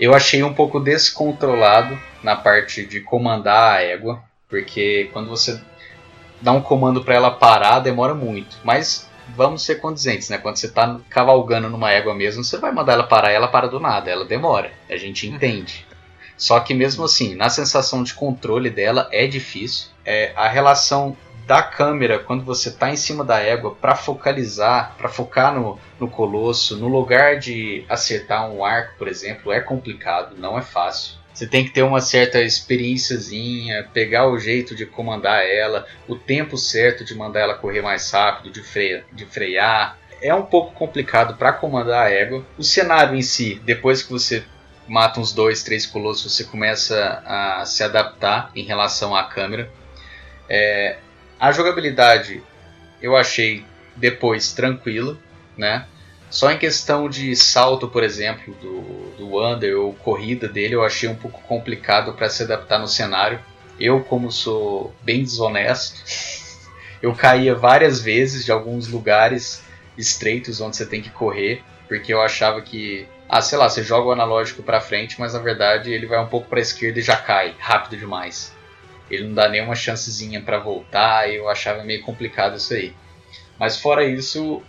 eu 0.00 0.14
achei 0.14 0.42
um 0.42 0.54
pouco 0.54 0.80
descontrolado 0.80 1.98
na 2.22 2.34
parte 2.34 2.86
de 2.86 3.00
comandar 3.00 3.76
a 3.76 3.82
égua 3.82 4.22
porque 4.54 5.10
quando 5.12 5.28
você 5.28 5.60
dá 6.40 6.52
um 6.52 6.60
comando 6.60 7.02
para 7.02 7.14
ela 7.14 7.30
parar, 7.32 7.80
demora 7.80 8.14
muito. 8.14 8.56
Mas 8.62 9.10
vamos 9.34 9.64
ser 9.64 9.76
condizentes, 9.76 10.28
né? 10.28 10.38
Quando 10.38 10.56
você 10.56 10.66
está 10.66 11.00
cavalgando 11.10 11.68
numa 11.68 11.90
égua 11.90 12.14
mesmo, 12.14 12.44
você 12.44 12.56
vai 12.56 12.70
mandar 12.70 12.92
ela 12.92 13.02
parar, 13.02 13.32
ela 13.32 13.48
para 13.48 13.66
do 13.66 13.80
nada, 13.80 14.10
ela 14.10 14.24
demora. 14.24 14.70
A 14.88 14.96
gente 14.96 15.26
entende. 15.28 15.84
Só 16.36 16.60
que 16.60 16.72
mesmo 16.72 17.04
assim, 17.04 17.34
na 17.34 17.48
sensação 17.48 18.04
de 18.04 18.14
controle 18.14 18.70
dela 18.70 19.08
é 19.10 19.26
difícil. 19.26 19.88
É, 20.04 20.32
a 20.36 20.46
relação 20.46 21.16
da 21.46 21.62
câmera 21.62 22.18
quando 22.20 22.44
você 22.44 22.68
está 22.68 22.90
em 22.90 22.96
cima 22.96 23.24
da 23.24 23.38
égua 23.40 23.74
para 23.74 23.96
focalizar, 23.96 24.94
para 24.96 25.08
focar 25.08 25.52
no, 25.52 25.78
no 25.98 26.08
colosso, 26.08 26.76
no 26.76 26.86
lugar 26.88 27.38
de 27.38 27.84
acertar 27.88 28.48
um 28.48 28.64
arco, 28.64 28.94
por 28.98 29.08
exemplo, 29.08 29.52
é 29.52 29.60
complicado, 29.60 30.36
não 30.38 30.56
é 30.56 30.62
fácil. 30.62 31.23
Você 31.34 31.48
tem 31.48 31.64
que 31.64 31.72
ter 31.72 31.82
uma 31.82 32.00
certa 32.00 32.40
experiênciazinha, 32.40 33.88
pegar 33.92 34.28
o 34.28 34.38
jeito 34.38 34.72
de 34.74 34.86
comandar 34.86 35.44
ela, 35.44 35.84
o 36.06 36.14
tempo 36.14 36.56
certo 36.56 37.04
de 37.04 37.12
mandar 37.12 37.40
ela 37.40 37.54
correr 37.54 37.82
mais 37.82 38.08
rápido, 38.12 38.52
de, 38.52 38.62
freia, 38.62 39.04
de 39.12 39.26
frear. 39.26 39.98
É 40.22 40.32
um 40.32 40.46
pouco 40.46 40.72
complicado 40.74 41.36
para 41.36 41.52
comandar 41.52 42.06
a 42.06 42.10
égua. 42.10 42.46
O 42.56 42.62
cenário 42.62 43.16
em 43.16 43.22
si, 43.22 43.60
depois 43.64 44.00
que 44.00 44.12
você 44.12 44.44
mata 44.86 45.18
uns 45.18 45.32
dois, 45.32 45.64
três 45.64 45.84
colossos, 45.84 46.32
você 46.32 46.44
começa 46.44 47.22
a 47.26 47.66
se 47.66 47.82
adaptar 47.82 48.52
em 48.54 48.62
relação 48.62 49.14
à 49.14 49.24
câmera. 49.24 49.68
É, 50.48 50.98
a 51.40 51.50
jogabilidade 51.50 52.42
eu 53.02 53.16
achei 53.16 53.64
depois 53.96 54.52
tranquila, 54.52 55.18
né? 55.56 55.86
Só 56.34 56.50
em 56.50 56.58
questão 56.58 57.08
de 57.08 57.36
salto, 57.36 57.86
por 57.86 58.02
exemplo, 58.02 58.52
do, 58.54 58.80
do 59.16 59.40
Under 59.40 59.78
ou 59.78 59.92
corrida 59.94 60.48
dele, 60.48 60.74
eu 60.74 60.82
achei 60.82 61.08
um 61.08 61.14
pouco 61.14 61.40
complicado 61.42 62.12
para 62.12 62.28
se 62.28 62.42
adaptar 62.42 62.80
no 62.80 62.88
cenário. 62.88 63.38
Eu, 63.78 64.00
como 64.02 64.32
sou 64.32 64.92
bem 65.00 65.22
desonesto, 65.22 66.02
eu 67.00 67.14
caía 67.14 67.54
várias 67.54 68.00
vezes 68.00 68.44
de 68.44 68.50
alguns 68.50 68.88
lugares 68.88 69.62
estreitos 69.96 70.60
onde 70.60 70.76
você 70.76 70.84
tem 70.84 71.00
que 71.00 71.08
correr, 71.08 71.62
porque 71.86 72.12
eu 72.12 72.20
achava 72.20 72.60
que, 72.60 73.06
ah, 73.28 73.40
sei 73.40 73.56
lá, 73.56 73.68
você 73.68 73.84
joga 73.84 74.08
o 74.08 74.12
analógico 74.12 74.60
para 74.60 74.80
frente, 74.80 75.20
mas 75.20 75.34
na 75.34 75.38
verdade 75.38 75.92
ele 75.92 76.04
vai 76.04 76.18
um 76.18 76.26
pouco 76.26 76.48
para 76.48 76.58
esquerda 76.58 76.98
e 76.98 77.02
já 77.02 77.16
cai 77.16 77.54
rápido 77.60 77.96
demais. 77.96 78.52
Ele 79.08 79.28
não 79.28 79.34
dá 79.34 79.48
nenhuma 79.48 79.76
chancezinha 79.76 80.40
para 80.40 80.58
voltar, 80.58 81.32
eu 81.32 81.48
achava 81.48 81.84
meio 81.84 82.02
complicado 82.02 82.56
isso 82.56 82.74
aí. 82.74 82.92
Mas 83.56 83.78
fora 83.78 84.04
isso, 84.04 84.64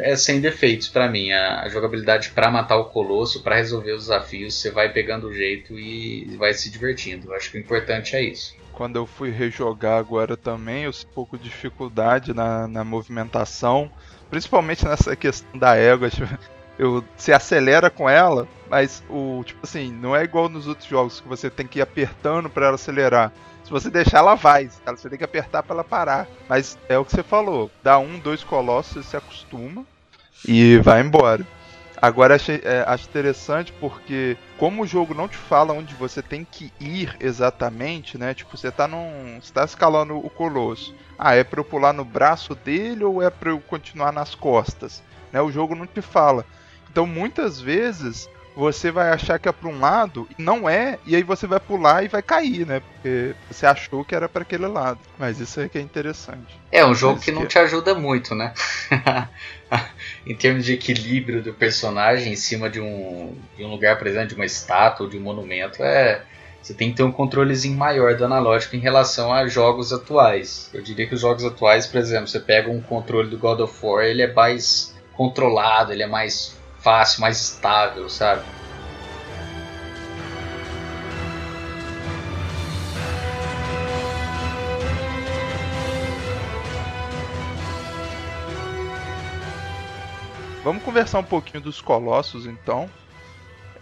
é 0.00 0.16
sem 0.16 0.40
defeitos 0.40 0.88
para 0.88 1.08
mim. 1.08 1.32
A, 1.32 1.68
jogabilidade 1.68 2.30
para 2.30 2.50
matar 2.50 2.76
o 2.76 2.86
colosso, 2.86 3.42
para 3.42 3.56
resolver 3.56 3.92
os 3.92 4.04
desafios, 4.04 4.54
você 4.54 4.70
vai 4.70 4.92
pegando 4.92 5.28
o 5.28 5.32
jeito 5.32 5.78
e 5.78 6.36
vai 6.36 6.54
se 6.54 6.70
divertindo. 6.70 7.32
Acho 7.32 7.50
que 7.50 7.58
o 7.58 7.60
importante 7.60 8.16
é 8.16 8.22
isso. 8.22 8.56
Quando 8.72 8.96
eu 8.96 9.06
fui 9.06 9.30
rejogar 9.30 9.98
agora 9.98 10.36
também, 10.36 10.84
eu 10.84 10.90
um 10.90 11.14
pouco 11.14 11.38
de 11.38 11.44
dificuldade 11.44 12.34
na, 12.34 12.68
na 12.68 12.84
movimentação, 12.84 13.90
principalmente 14.28 14.84
nessa 14.84 15.16
questão 15.16 15.58
da 15.58 15.74
égua. 15.76 16.10
Tipo, 16.16 16.55
eu 16.78 17.04
se 17.16 17.32
acelera 17.32 17.90
com 17.90 18.08
ela, 18.08 18.46
mas 18.68 19.02
o 19.08 19.42
tipo 19.44 19.60
assim, 19.62 19.92
não 19.92 20.14
é 20.14 20.24
igual 20.24 20.48
nos 20.48 20.66
outros 20.66 20.88
jogos 20.88 21.20
que 21.20 21.28
você 21.28 21.48
tem 21.48 21.66
que 21.66 21.78
ir 21.78 21.82
apertando 21.82 22.50
para 22.50 22.66
ela 22.66 22.74
acelerar. 22.74 23.32
Se 23.64 23.70
você 23.70 23.90
deixar, 23.90 24.18
ela 24.18 24.36
vai. 24.36 24.68
Você 24.86 25.08
tem 25.08 25.18
que 25.18 25.24
apertar 25.24 25.60
para 25.60 25.74
ela 25.74 25.84
parar. 25.84 26.28
Mas 26.48 26.78
é 26.88 26.96
o 26.96 27.04
que 27.04 27.10
você 27.10 27.22
falou. 27.24 27.68
Dá 27.82 27.98
um, 27.98 28.16
dois 28.20 28.44
colossos, 28.44 28.92
você 28.92 29.10
se 29.10 29.16
acostuma 29.16 29.84
e 30.46 30.78
vai 30.78 31.00
embora. 31.00 31.44
Agora 32.00 32.36
achei, 32.36 32.60
é, 32.62 32.84
acho 32.86 33.08
interessante 33.08 33.72
porque 33.80 34.36
como 34.58 34.82
o 34.82 34.86
jogo 34.86 35.14
não 35.14 35.26
te 35.26 35.36
fala 35.36 35.72
onde 35.72 35.94
você 35.94 36.22
tem 36.22 36.44
que 36.44 36.72
ir 36.78 37.16
exatamente, 37.18 38.18
né? 38.18 38.34
Tipo, 38.34 38.56
você 38.56 38.70
tá 38.70 38.86
num. 38.86 39.40
Você 39.42 39.52
tá 39.52 39.64
escalando 39.64 40.16
o 40.16 40.30
colosso. 40.30 40.94
Ah, 41.18 41.34
é 41.34 41.42
pra 41.42 41.58
eu 41.58 41.64
pular 41.64 41.92
no 41.92 42.04
braço 42.04 42.54
dele 42.54 43.02
ou 43.02 43.22
é 43.22 43.30
pra 43.30 43.50
eu 43.50 43.58
continuar 43.60 44.12
nas 44.12 44.34
costas? 44.34 45.02
Né? 45.32 45.40
O 45.40 45.50
jogo 45.50 45.74
não 45.74 45.86
te 45.86 46.02
fala. 46.02 46.44
Então 46.96 47.06
muitas 47.06 47.60
vezes 47.60 48.26
você 48.56 48.90
vai 48.90 49.10
achar 49.10 49.38
que 49.38 49.46
é 49.46 49.52
para 49.52 49.68
um 49.68 49.78
lado 49.78 50.26
e 50.38 50.42
não 50.42 50.66
é, 50.66 50.98
e 51.04 51.14
aí 51.14 51.22
você 51.22 51.46
vai 51.46 51.60
pular 51.60 52.02
e 52.02 52.08
vai 52.08 52.22
cair, 52.22 52.66
né? 52.66 52.80
Porque 52.80 53.34
você 53.50 53.66
achou 53.66 54.02
que 54.02 54.14
era 54.14 54.30
para 54.30 54.40
aquele 54.40 54.66
lado. 54.66 54.98
Mas 55.18 55.38
isso 55.38 55.60
é 55.60 55.68
que 55.68 55.76
é 55.76 55.80
interessante. 55.82 56.58
É 56.72 56.86
um 56.86 56.94
jogo 56.94 57.20
que 57.20 57.30
não 57.30 57.44
te 57.44 57.58
ajuda 57.58 57.94
muito, 57.94 58.34
né? 58.34 58.54
em 60.26 60.34
termos 60.34 60.64
de 60.64 60.72
equilíbrio 60.72 61.42
do 61.42 61.52
personagem 61.52 62.32
em 62.32 62.36
cima 62.36 62.70
de 62.70 62.80
um, 62.80 63.36
de 63.58 63.62
um 63.62 63.68
lugar, 63.68 63.98
por 63.98 64.06
exemplo, 64.06 64.28
de 64.28 64.34
uma 64.36 64.46
estátua, 64.46 65.06
de 65.06 65.18
um 65.18 65.20
monumento, 65.20 65.82
é 65.82 66.22
você 66.62 66.72
tem 66.72 66.92
que 66.92 66.96
ter 66.96 67.02
um 67.02 67.12
controlezinho 67.12 67.76
maior 67.76 68.16
do 68.16 68.24
analógico 68.24 68.74
em 68.74 68.80
relação 68.80 69.34
a 69.34 69.46
jogos 69.46 69.92
atuais. 69.92 70.70
Eu 70.72 70.80
diria 70.80 71.06
que 71.06 71.14
os 71.14 71.20
jogos 71.20 71.44
atuais, 71.44 71.86
por 71.86 71.98
exemplo, 71.98 72.26
você 72.26 72.40
pega 72.40 72.70
um 72.70 72.80
controle 72.80 73.28
do 73.28 73.36
God 73.36 73.60
of 73.60 73.74
War, 73.84 74.02
ele 74.02 74.22
é 74.22 74.32
mais 74.32 74.96
controlado, 75.12 75.92
ele 75.92 76.02
é 76.02 76.06
mais 76.06 76.55
fácil, 76.86 77.20
mais 77.20 77.36
estável, 77.42 78.08
sabe? 78.08 78.44
Vamos 90.62 90.84
conversar 90.84 91.18
um 91.18 91.24
pouquinho 91.24 91.60
dos 91.60 91.80
Colossos, 91.80 92.46
então. 92.46 92.88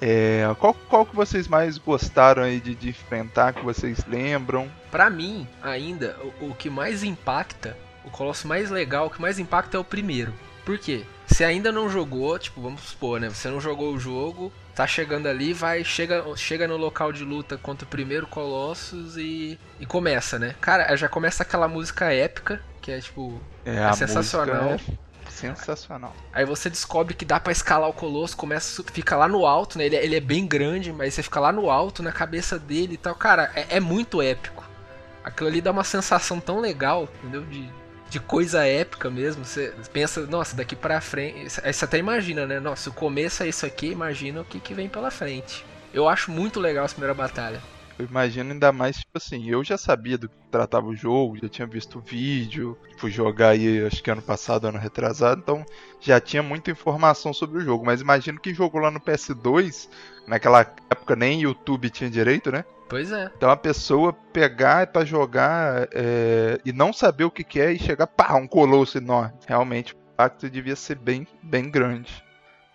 É, 0.00 0.44
qual, 0.58 0.72
qual 0.72 1.04
que 1.04 1.14
vocês 1.14 1.46
mais 1.46 1.76
gostaram 1.76 2.42
aí 2.42 2.58
de, 2.58 2.74
de 2.74 2.88
enfrentar, 2.88 3.52
que 3.52 3.62
vocês 3.62 4.02
lembram? 4.06 4.70
Para 4.90 5.10
mim, 5.10 5.46
ainda, 5.62 6.16
o, 6.40 6.48
o, 6.48 6.54
que 6.54 6.70
mais 6.70 7.02
impacta, 7.02 7.76
o 8.02 8.10
Colosso 8.10 8.48
mais 8.48 8.70
legal, 8.70 9.08
o 9.08 9.10
que 9.10 9.20
mais 9.20 9.38
impacta 9.38 9.76
é 9.76 9.80
o 9.80 9.84
primeiro. 9.84 10.32
Por 10.64 10.78
quê? 10.78 11.04
Você 11.34 11.42
ainda 11.42 11.72
não 11.72 11.90
jogou, 11.90 12.38
tipo, 12.38 12.60
vamos 12.60 12.82
supor, 12.82 13.18
né? 13.18 13.28
Você 13.28 13.48
não 13.48 13.60
jogou 13.60 13.92
o 13.92 13.98
jogo, 13.98 14.52
tá 14.72 14.86
chegando 14.86 15.26
ali, 15.26 15.52
vai, 15.52 15.82
chega, 15.82 16.24
chega 16.36 16.68
no 16.68 16.76
local 16.76 17.12
de 17.12 17.24
luta 17.24 17.58
contra 17.58 17.84
o 17.84 17.88
primeiro 17.88 18.24
Colossus 18.24 19.16
e, 19.16 19.58
e 19.80 19.84
começa, 19.84 20.38
né? 20.38 20.54
Cara, 20.60 20.94
já 20.94 21.08
começa 21.08 21.42
aquela 21.42 21.66
música 21.66 22.12
épica, 22.12 22.62
que 22.80 22.92
é 22.92 23.00
tipo, 23.00 23.40
é, 23.66 23.78
é 23.78 23.92
sensacional. 23.94 24.74
É 24.74 24.80
sensacional. 25.28 26.14
Aí 26.32 26.44
você 26.44 26.70
descobre 26.70 27.14
que 27.14 27.24
dá 27.24 27.40
para 27.40 27.50
escalar 27.50 27.88
o 27.88 27.92
colosso, 27.92 28.36
começa, 28.36 28.84
fica 28.92 29.16
lá 29.16 29.26
no 29.26 29.44
alto, 29.44 29.76
né? 29.76 29.86
Ele, 29.86 29.96
é, 29.96 30.04
ele, 30.04 30.14
é 30.14 30.20
bem 30.20 30.46
grande, 30.46 30.92
mas 30.92 31.14
você 31.14 31.22
fica 31.24 31.40
lá 31.40 31.50
no 31.50 31.68
alto, 31.68 32.00
na 32.00 32.12
cabeça 32.12 32.60
dele 32.60 32.94
e 32.94 32.96
tal. 32.96 33.16
Cara, 33.16 33.50
é, 33.56 33.78
é 33.78 33.80
muito 33.80 34.22
épico. 34.22 34.62
Aquilo 35.24 35.48
ali 35.48 35.60
dá 35.60 35.72
uma 35.72 35.82
sensação 35.82 36.38
tão 36.38 36.60
legal, 36.60 37.08
entendeu? 37.18 37.44
De, 37.46 37.68
de 38.10 38.20
coisa 38.20 38.66
épica 38.66 39.10
mesmo. 39.10 39.44
Você 39.44 39.72
pensa, 39.92 40.26
nossa, 40.26 40.56
daqui 40.56 40.76
pra 40.76 41.00
frente. 41.00 41.60
Aí 41.62 41.72
você 41.72 41.84
até 41.84 41.98
imagina, 41.98 42.46
né? 42.46 42.60
Nossa, 42.60 42.90
o 42.90 42.92
começo 42.92 43.42
é 43.42 43.48
isso 43.48 43.66
aqui, 43.66 43.88
imagina 43.88 44.40
o 44.40 44.44
que, 44.44 44.60
que 44.60 44.74
vem 44.74 44.88
pela 44.88 45.10
frente. 45.10 45.64
Eu 45.92 46.08
acho 46.08 46.30
muito 46.30 46.60
legal 46.60 46.84
essa 46.84 46.94
primeira 46.94 47.14
batalha. 47.14 47.60
Eu 47.96 48.06
imagino 48.06 48.52
ainda 48.52 48.72
mais, 48.72 48.96
tipo 48.96 49.16
assim, 49.16 49.48
eu 49.48 49.62
já 49.62 49.78
sabia 49.78 50.18
do 50.18 50.28
que 50.28 50.34
tratava 50.50 50.86
o 50.86 50.96
jogo, 50.96 51.38
já 51.40 51.48
tinha 51.48 51.66
visto 51.66 51.98
o 51.98 52.02
vídeo, 52.02 52.76
fui 52.98 53.08
jogar 53.08 53.50
aí, 53.50 53.86
acho 53.86 54.02
que 54.02 54.10
ano 54.10 54.20
passado, 54.20 54.66
ano 54.66 54.78
retrasado, 54.78 55.40
então 55.40 55.64
já 56.00 56.20
tinha 56.20 56.42
muita 56.42 56.72
informação 56.72 57.32
sobre 57.32 57.58
o 57.58 57.60
jogo. 57.60 57.86
Mas 57.86 58.00
imagino 58.00 58.40
que 58.40 58.52
jogou 58.52 58.80
lá 58.80 58.90
no 58.90 59.00
PS2, 59.00 59.88
naquela 60.26 60.60
época 60.90 61.14
nem 61.14 61.42
YouTube 61.42 61.88
tinha 61.88 62.10
direito, 62.10 62.50
né? 62.50 62.64
Pois 62.94 63.10
é. 63.10 63.28
Então 63.36 63.50
a 63.50 63.56
pessoa 63.56 64.12
pegar 64.12 64.86
para 64.86 65.04
jogar 65.04 65.88
é, 65.92 66.60
e 66.64 66.72
não 66.72 66.92
saber 66.92 67.24
o 67.24 67.30
que, 67.30 67.42
que 67.42 67.60
é 67.60 67.72
e 67.72 67.76
chegar, 67.76 68.06
pá, 68.06 68.36
um 68.36 68.46
colosso 68.46 68.96
enorme. 68.96 69.36
Realmente 69.48 69.94
o 69.94 69.98
impacto 70.12 70.48
devia 70.48 70.76
ser 70.76 70.94
bem, 70.94 71.26
bem 71.42 71.68
grande. 71.68 72.22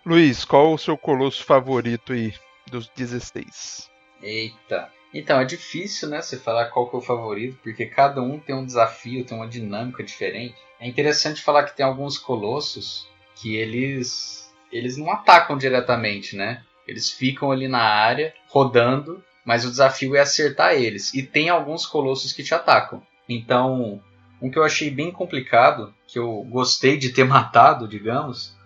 Luiz, 0.04 0.44
qual 0.44 0.74
o 0.74 0.78
seu 0.78 0.98
colosso 0.98 1.42
favorito 1.42 2.12
aí 2.12 2.34
dos 2.70 2.90
16? 2.94 3.90
Eita. 4.22 4.90
Então, 5.14 5.40
é 5.40 5.44
difícil, 5.46 6.10
né, 6.10 6.20
você 6.20 6.36
falar 6.36 6.66
qual 6.66 6.90
que 6.90 6.96
é 6.96 6.98
o 6.98 7.02
favorito, 7.02 7.58
porque 7.62 7.86
cada 7.86 8.20
um 8.20 8.38
tem 8.38 8.54
um 8.54 8.66
desafio, 8.66 9.24
tem 9.24 9.34
uma 9.34 9.48
dinâmica 9.48 10.04
diferente. 10.04 10.56
É 10.78 10.86
interessante 10.86 11.40
falar 11.40 11.64
que 11.64 11.74
tem 11.74 11.86
alguns 11.86 12.18
colossos 12.18 13.08
que 13.36 13.56
eles 13.56 14.52
eles 14.70 14.98
não 14.98 15.10
atacam 15.10 15.56
diretamente, 15.56 16.36
né? 16.36 16.62
Eles 16.86 17.10
ficam 17.10 17.50
ali 17.50 17.66
na 17.66 17.80
área, 17.80 18.34
rodando, 18.48 19.24
mas 19.44 19.64
o 19.64 19.70
desafio 19.70 20.16
é 20.16 20.20
acertar 20.20 20.74
eles. 20.74 21.14
E 21.14 21.22
tem 21.22 21.48
alguns 21.48 21.86
colossos 21.86 22.32
que 22.32 22.42
te 22.42 22.54
atacam. 22.54 23.02
Então, 23.28 24.00
um 24.40 24.50
que 24.50 24.58
eu 24.58 24.64
achei 24.64 24.90
bem 24.90 25.10
complicado, 25.10 25.94
que 26.06 26.18
eu 26.18 26.46
gostei 26.50 26.96
de 26.96 27.10
ter 27.10 27.24
matado, 27.24 27.88
digamos, 27.88 28.56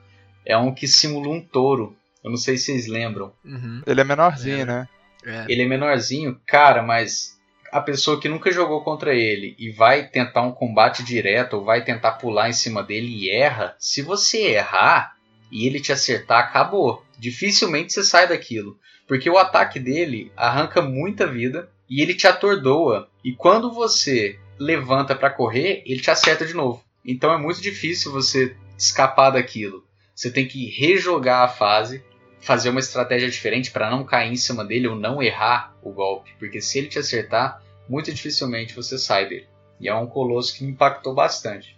é 0.45 0.57
um 0.57 0.75
que 0.75 0.87
simula 0.87 1.29
um 1.29 1.41
touro. 1.41 1.97
Eu 2.23 2.31
não 2.31 2.37
sei 2.37 2.57
se 2.57 2.67
vocês 2.67 2.87
lembram. 2.87 3.33
Uhum. 3.45 3.83
Ele 3.87 4.01
é 4.01 4.05
menorzinho, 4.05 4.63
é. 4.63 4.65
né? 4.65 4.89
É. 5.25 5.47
Ele 5.49 5.63
é 5.63 5.67
menorzinho, 5.67 6.41
cara, 6.47 6.83
mas 6.83 7.39
a 7.73 7.81
pessoa 7.81 8.21
que 8.21 8.29
nunca 8.29 8.53
jogou 8.53 8.83
contra 8.83 9.15
ele 9.15 9.55
e 9.59 9.71
vai 9.71 10.07
tentar 10.07 10.43
um 10.43 10.53
combate 10.53 11.03
direto 11.03 11.55
ou 11.55 11.65
vai 11.65 11.83
tentar 11.83 12.13
pular 12.13 12.49
em 12.49 12.53
cima 12.53 12.83
dele 12.83 13.09
e 13.09 13.31
erra, 13.31 13.75
se 13.79 14.01
você 14.01 14.39
errar 14.53 15.17
e 15.51 15.67
ele 15.67 15.81
te 15.81 15.93
acertar, 15.93 16.39
acabou. 16.39 17.04
Dificilmente 17.19 17.93
você 17.93 18.03
sai 18.03 18.29
daquilo. 18.29 18.79
Porque 19.07 19.29
o 19.29 19.39
ataque 19.39 19.79
dele 19.79 20.33
arranca 20.37 20.81
muita 20.81 21.27
vida 21.27 21.69
e 21.89 22.01
ele 22.01 22.15
te 22.15 22.27
atordoa. 22.27 23.09
E 23.23 23.33
quando 23.33 23.71
você 23.71 24.39
levanta 24.59 25.15
para 25.15 25.31
correr, 25.31 25.83
ele 25.85 26.01
te 26.01 26.11
acerta 26.11 26.47
de 26.47 26.55
novo. 26.55 26.83
Então 27.05 27.33
é 27.33 27.39
muito 27.39 27.61
difícil 27.61 28.13
você 28.13 28.57
escapar 28.79 29.31
daquilo. 29.31 29.85
Você 30.15 30.31
tem 30.31 30.47
que 30.47 30.71
rejogar 30.71 31.43
a 31.43 31.49
fase, 31.49 32.03
fazer 32.41 32.71
uma 32.71 32.81
estratégia 32.81 33.29
diferente 33.29 33.71
para 33.71 33.91
não 33.91 34.05
cair 34.05 34.33
em 34.33 34.37
cima 34.37 34.65
dele 34.65 34.89
ou 34.89 34.97
não 34.97 35.23
errar 35.23 35.77
o 35.83 35.93
golpe. 35.93 36.35
Porque 36.39 36.61
se 36.61 36.79
ele 36.79 36.89
te 36.89 36.99
acertar, 36.99 37.63
muito 37.89 38.13
dificilmente 38.13 38.75
você 38.75 38.97
sai 38.97 39.29
dele. 39.29 39.47
E 39.81 39.89
é 39.89 39.95
um 39.95 40.07
colosso 40.07 40.57
que 40.57 40.65
me 40.65 40.71
impactou 40.71 41.15
bastante. 41.15 41.77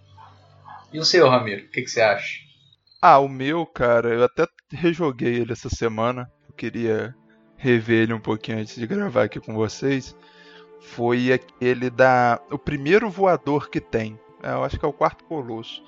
E 0.93 0.99
o 0.99 1.05
seu, 1.05 1.29
Ramiro, 1.29 1.65
o 1.65 1.69
que, 1.69 1.83
que 1.83 1.91
você 1.91 2.01
acha? 2.01 2.46
Ah, 3.01 3.19
o 3.19 3.29
meu, 3.29 3.67
cara, 3.67 4.09
eu 4.15 4.25
até 4.25 4.47
rejoguei 4.71 5.37
ele 5.37 5.53
essa 5.53 5.69
semana 5.69 6.31
queria 6.57 7.15
rever 7.57 8.03
ele 8.03 8.15
um 8.15 8.21
pouquinho 8.21 8.59
antes 8.59 8.75
de 8.75 8.87
gravar 8.87 9.25
aqui 9.25 9.39
com 9.39 9.55
vocês, 9.55 10.17
foi 10.81 11.33
aquele 11.33 11.91
da. 11.91 12.41
O 12.51 12.59
primeiro 12.59 13.11
voador 13.11 13.69
que 13.69 13.81
tem. 13.81 14.19
É, 14.43 14.53
eu 14.53 14.65
acho 14.65 14.79
que 14.79 14.85
é 14.85 14.89
o 14.89 14.93
quarto 14.93 15.25
colosso. 15.25 15.83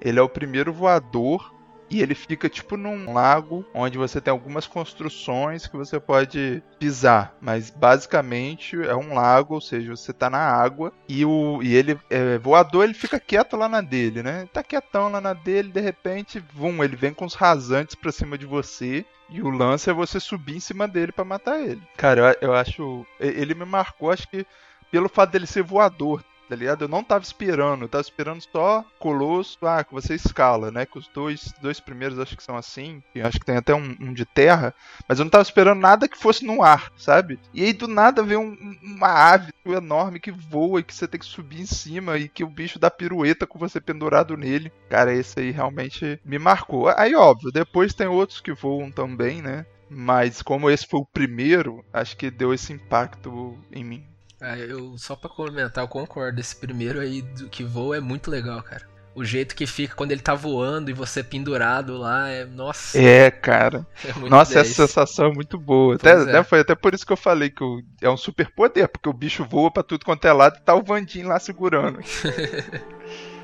Ele 0.00 0.18
é 0.18 0.22
o 0.22 0.28
primeiro 0.28 0.72
voador 0.72 1.54
e 1.90 2.02
ele 2.02 2.14
fica 2.14 2.48
tipo 2.48 2.76
num 2.76 3.12
lago 3.12 3.64
onde 3.74 3.98
você 3.98 4.20
tem 4.20 4.30
algumas 4.30 4.66
construções 4.66 5.66
que 5.66 5.76
você 5.76 5.98
pode 6.00 6.62
pisar, 6.78 7.34
mas 7.40 7.70
basicamente 7.70 8.76
é 8.82 8.94
um 8.94 9.14
lago, 9.14 9.54
ou 9.54 9.60
seja, 9.60 9.94
você 9.94 10.12
tá 10.12 10.28
na 10.28 10.38
água 10.38 10.92
e 11.08 11.24
o 11.24 11.60
e 11.62 11.74
ele 11.74 11.98
é, 12.10 12.38
voador, 12.38 12.84
ele 12.84 12.94
fica 12.94 13.20
quieto 13.20 13.56
lá 13.56 13.68
na 13.68 13.80
dele, 13.80 14.22
né? 14.22 14.48
tá 14.52 14.62
quietão 14.62 15.08
lá 15.10 15.20
na 15.20 15.32
dele, 15.32 15.70
de 15.70 15.80
repente, 15.80 16.42
vum, 16.52 16.82
ele 16.82 16.96
vem 16.96 17.12
com 17.12 17.24
os 17.24 17.34
rasantes 17.34 17.94
para 17.94 18.12
cima 18.12 18.36
de 18.36 18.46
você 18.46 19.04
e 19.28 19.42
o 19.42 19.50
lance 19.50 19.90
é 19.90 19.92
você 19.92 20.20
subir 20.20 20.56
em 20.56 20.60
cima 20.60 20.86
dele 20.86 21.12
para 21.12 21.24
matar 21.24 21.60
ele. 21.60 21.82
Cara, 21.96 22.36
eu, 22.40 22.48
eu 22.48 22.54
acho 22.54 23.06
ele 23.18 23.54
me 23.54 23.64
marcou, 23.64 24.10
acho 24.10 24.28
que 24.28 24.46
pelo 24.90 25.08
fato 25.08 25.30
dele 25.30 25.46
ser 25.46 25.62
voador 25.62 26.24
tá 26.48 26.56
ligado? 26.56 26.82
Eu 26.82 26.88
não 26.88 27.02
tava 27.02 27.22
esperando, 27.22 27.82
eu 27.82 27.88
tava 27.88 28.02
esperando 28.02 28.40
só 28.40 28.84
Colosso, 28.98 29.58
ah, 29.62 29.84
que 29.84 29.92
você 29.92 30.14
escala, 30.14 30.70
né? 30.70 30.86
Que 30.86 30.98
os 30.98 31.08
dois, 31.08 31.52
dois 31.60 31.80
primeiros 31.80 32.18
acho 32.18 32.36
que 32.36 32.42
são 32.42 32.56
assim, 32.56 33.02
e 33.14 33.20
acho 33.20 33.38
que 33.38 33.46
tem 33.46 33.56
até 33.56 33.74
um, 33.74 33.96
um, 34.00 34.12
de 34.12 34.24
terra, 34.24 34.74
mas 35.08 35.18
eu 35.18 35.24
não 35.24 35.30
tava 35.30 35.42
esperando 35.42 35.80
nada 35.80 36.08
que 36.08 36.18
fosse 36.18 36.44
no 36.44 36.62
ar, 36.62 36.90
sabe? 36.96 37.38
E 37.52 37.64
aí 37.64 37.72
do 37.72 37.88
nada 37.88 38.22
vem 38.22 38.36
um, 38.36 38.76
uma 38.82 39.08
ave 39.08 39.52
enorme 39.66 40.20
que 40.20 40.30
voa 40.30 40.80
e 40.80 40.82
que 40.82 40.94
você 40.94 41.08
tem 41.08 41.20
que 41.20 41.26
subir 41.26 41.60
em 41.60 41.66
cima 41.66 42.18
e 42.18 42.28
que 42.28 42.44
o 42.44 42.48
bicho 42.48 42.78
dá 42.78 42.90
pirueta 42.90 43.46
com 43.46 43.58
você 43.58 43.80
pendurado 43.80 44.36
nele. 44.36 44.72
Cara, 44.88 45.12
esse 45.12 45.40
aí 45.40 45.50
realmente 45.50 46.20
me 46.24 46.38
marcou. 46.38 46.88
Aí, 46.96 47.14
óbvio, 47.14 47.50
depois 47.52 47.94
tem 47.94 48.06
outros 48.06 48.40
que 48.40 48.52
voam 48.52 48.90
também, 48.90 49.42
né? 49.42 49.66
Mas 49.88 50.42
como 50.42 50.70
esse 50.70 50.86
foi 50.86 51.00
o 51.00 51.06
primeiro, 51.06 51.84
acho 51.92 52.16
que 52.16 52.30
deu 52.30 52.52
esse 52.52 52.72
impacto 52.72 53.56
em 53.70 53.84
mim. 53.84 54.15
Ah, 54.40 54.58
eu 54.58 54.96
só 54.98 55.16
para 55.16 55.30
comentar, 55.30 55.82
eu 55.82 55.88
concordo. 55.88 56.40
Esse 56.40 56.54
primeiro 56.56 57.00
aí 57.00 57.22
do 57.22 57.48
que 57.48 57.64
voa 57.64 57.96
é 57.96 58.00
muito 58.00 58.30
legal, 58.30 58.62
cara. 58.62 58.86
O 59.14 59.24
jeito 59.24 59.56
que 59.56 59.66
fica 59.66 59.94
quando 59.94 60.12
ele 60.12 60.20
tá 60.20 60.34
voando 60.34 60.90
e 60.90 60.92
você 60.92 61.22
pendurado 61.22 61.96
lá 61.96 62.28
é. 62.28 62.44
Nossa. 62.44 63.00
É, 63.00 63.30
cara. 63.30 63.86
É 64.04 64.28
nossa, 64.28 64.54
10. 64.54 64.66
essa 64.66 64.86
sensação 64.86 65.26
é 65.28 65.34
muito 65.34 65.58
boa. 65.58 65.94
Até, 65.94 66.12
é. 66.12 66.24
né, 66.24 66.42
foi 66.44 66.60
até 66.60 66.74
por 66.74 66.92
isso 66.92 67.06
que 67.06 67.12
eu 67.12 67.16
falei 67.16 67.48
que 67.48 67.64
o, 67.64 67.82
é 68.02 68.10
um 68.10 68.16
super 68.16 68.50
poder, 68.50 68.88
porque 68.88 69.08
o 69.08 69.14
bicho 69.14 69.42
voa 69.44 69.70
pra 69.70 69.82
tudo 69.82 70.04
quanto 70.04 70.26
é 70.26 70.32
lado 70.32 70.58
e 70.58 70.60
tá 70.60 70.74
o 70.74 70.82
Vandinho 70.82 71.28
lá 71.28 71.38
segurando. 71.38 71.98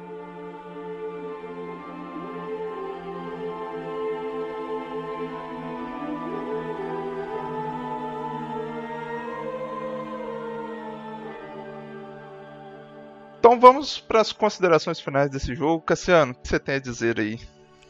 Então 13.43 13.59
vamos 13.59 13.99
para 13.99 14.21
as 14.21 14.31
considerações 14.31 15.01
finais 15.01 15.29
desse 15.29 15.53
jogo. 15.53 15.83
Cassiano, 15.83 16.31
o 16.31 16.35
que 16.37 16.47
você 16.47 16.61
tem 16.61 16.77
a 16.77 16.79
dizer 16.79 17.19
aí? 17.19 17.41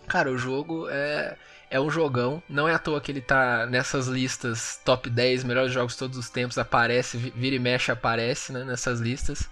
Cara, 0.09 0.31
o 0.31 0.39
jogo 0.39 0.89
é, 0.89 1.37
é 1.71 1.79
um 1.79 1.91
jogão. 1.91 2.43
Não 2.49 2.67
é 2.67 2.73
à 2.73 2.79
toa 2.79 3.03
que 3.03 3.13
ele 3.13 3.21
tá 3.21 3.67
nessas 3.67 4.07
listas 4.07 4.81
top 4.83 5.11
10 5.11 5.45
melhores 5.45 5.71
jogos 5.71 5.93
de 5.93 5.99
todos 5.99 6.17
os 6.17 6.31
tempos. 6.31 6.57
Aparece, 6.57 7.19
vira 7.19 7.55
e 7.55 7.59
mexe, 7.59 7.93
aparece 7.93 8.51
né, 8.51 8.65
nessas 8.65 8.99
listas. 8.99 9.47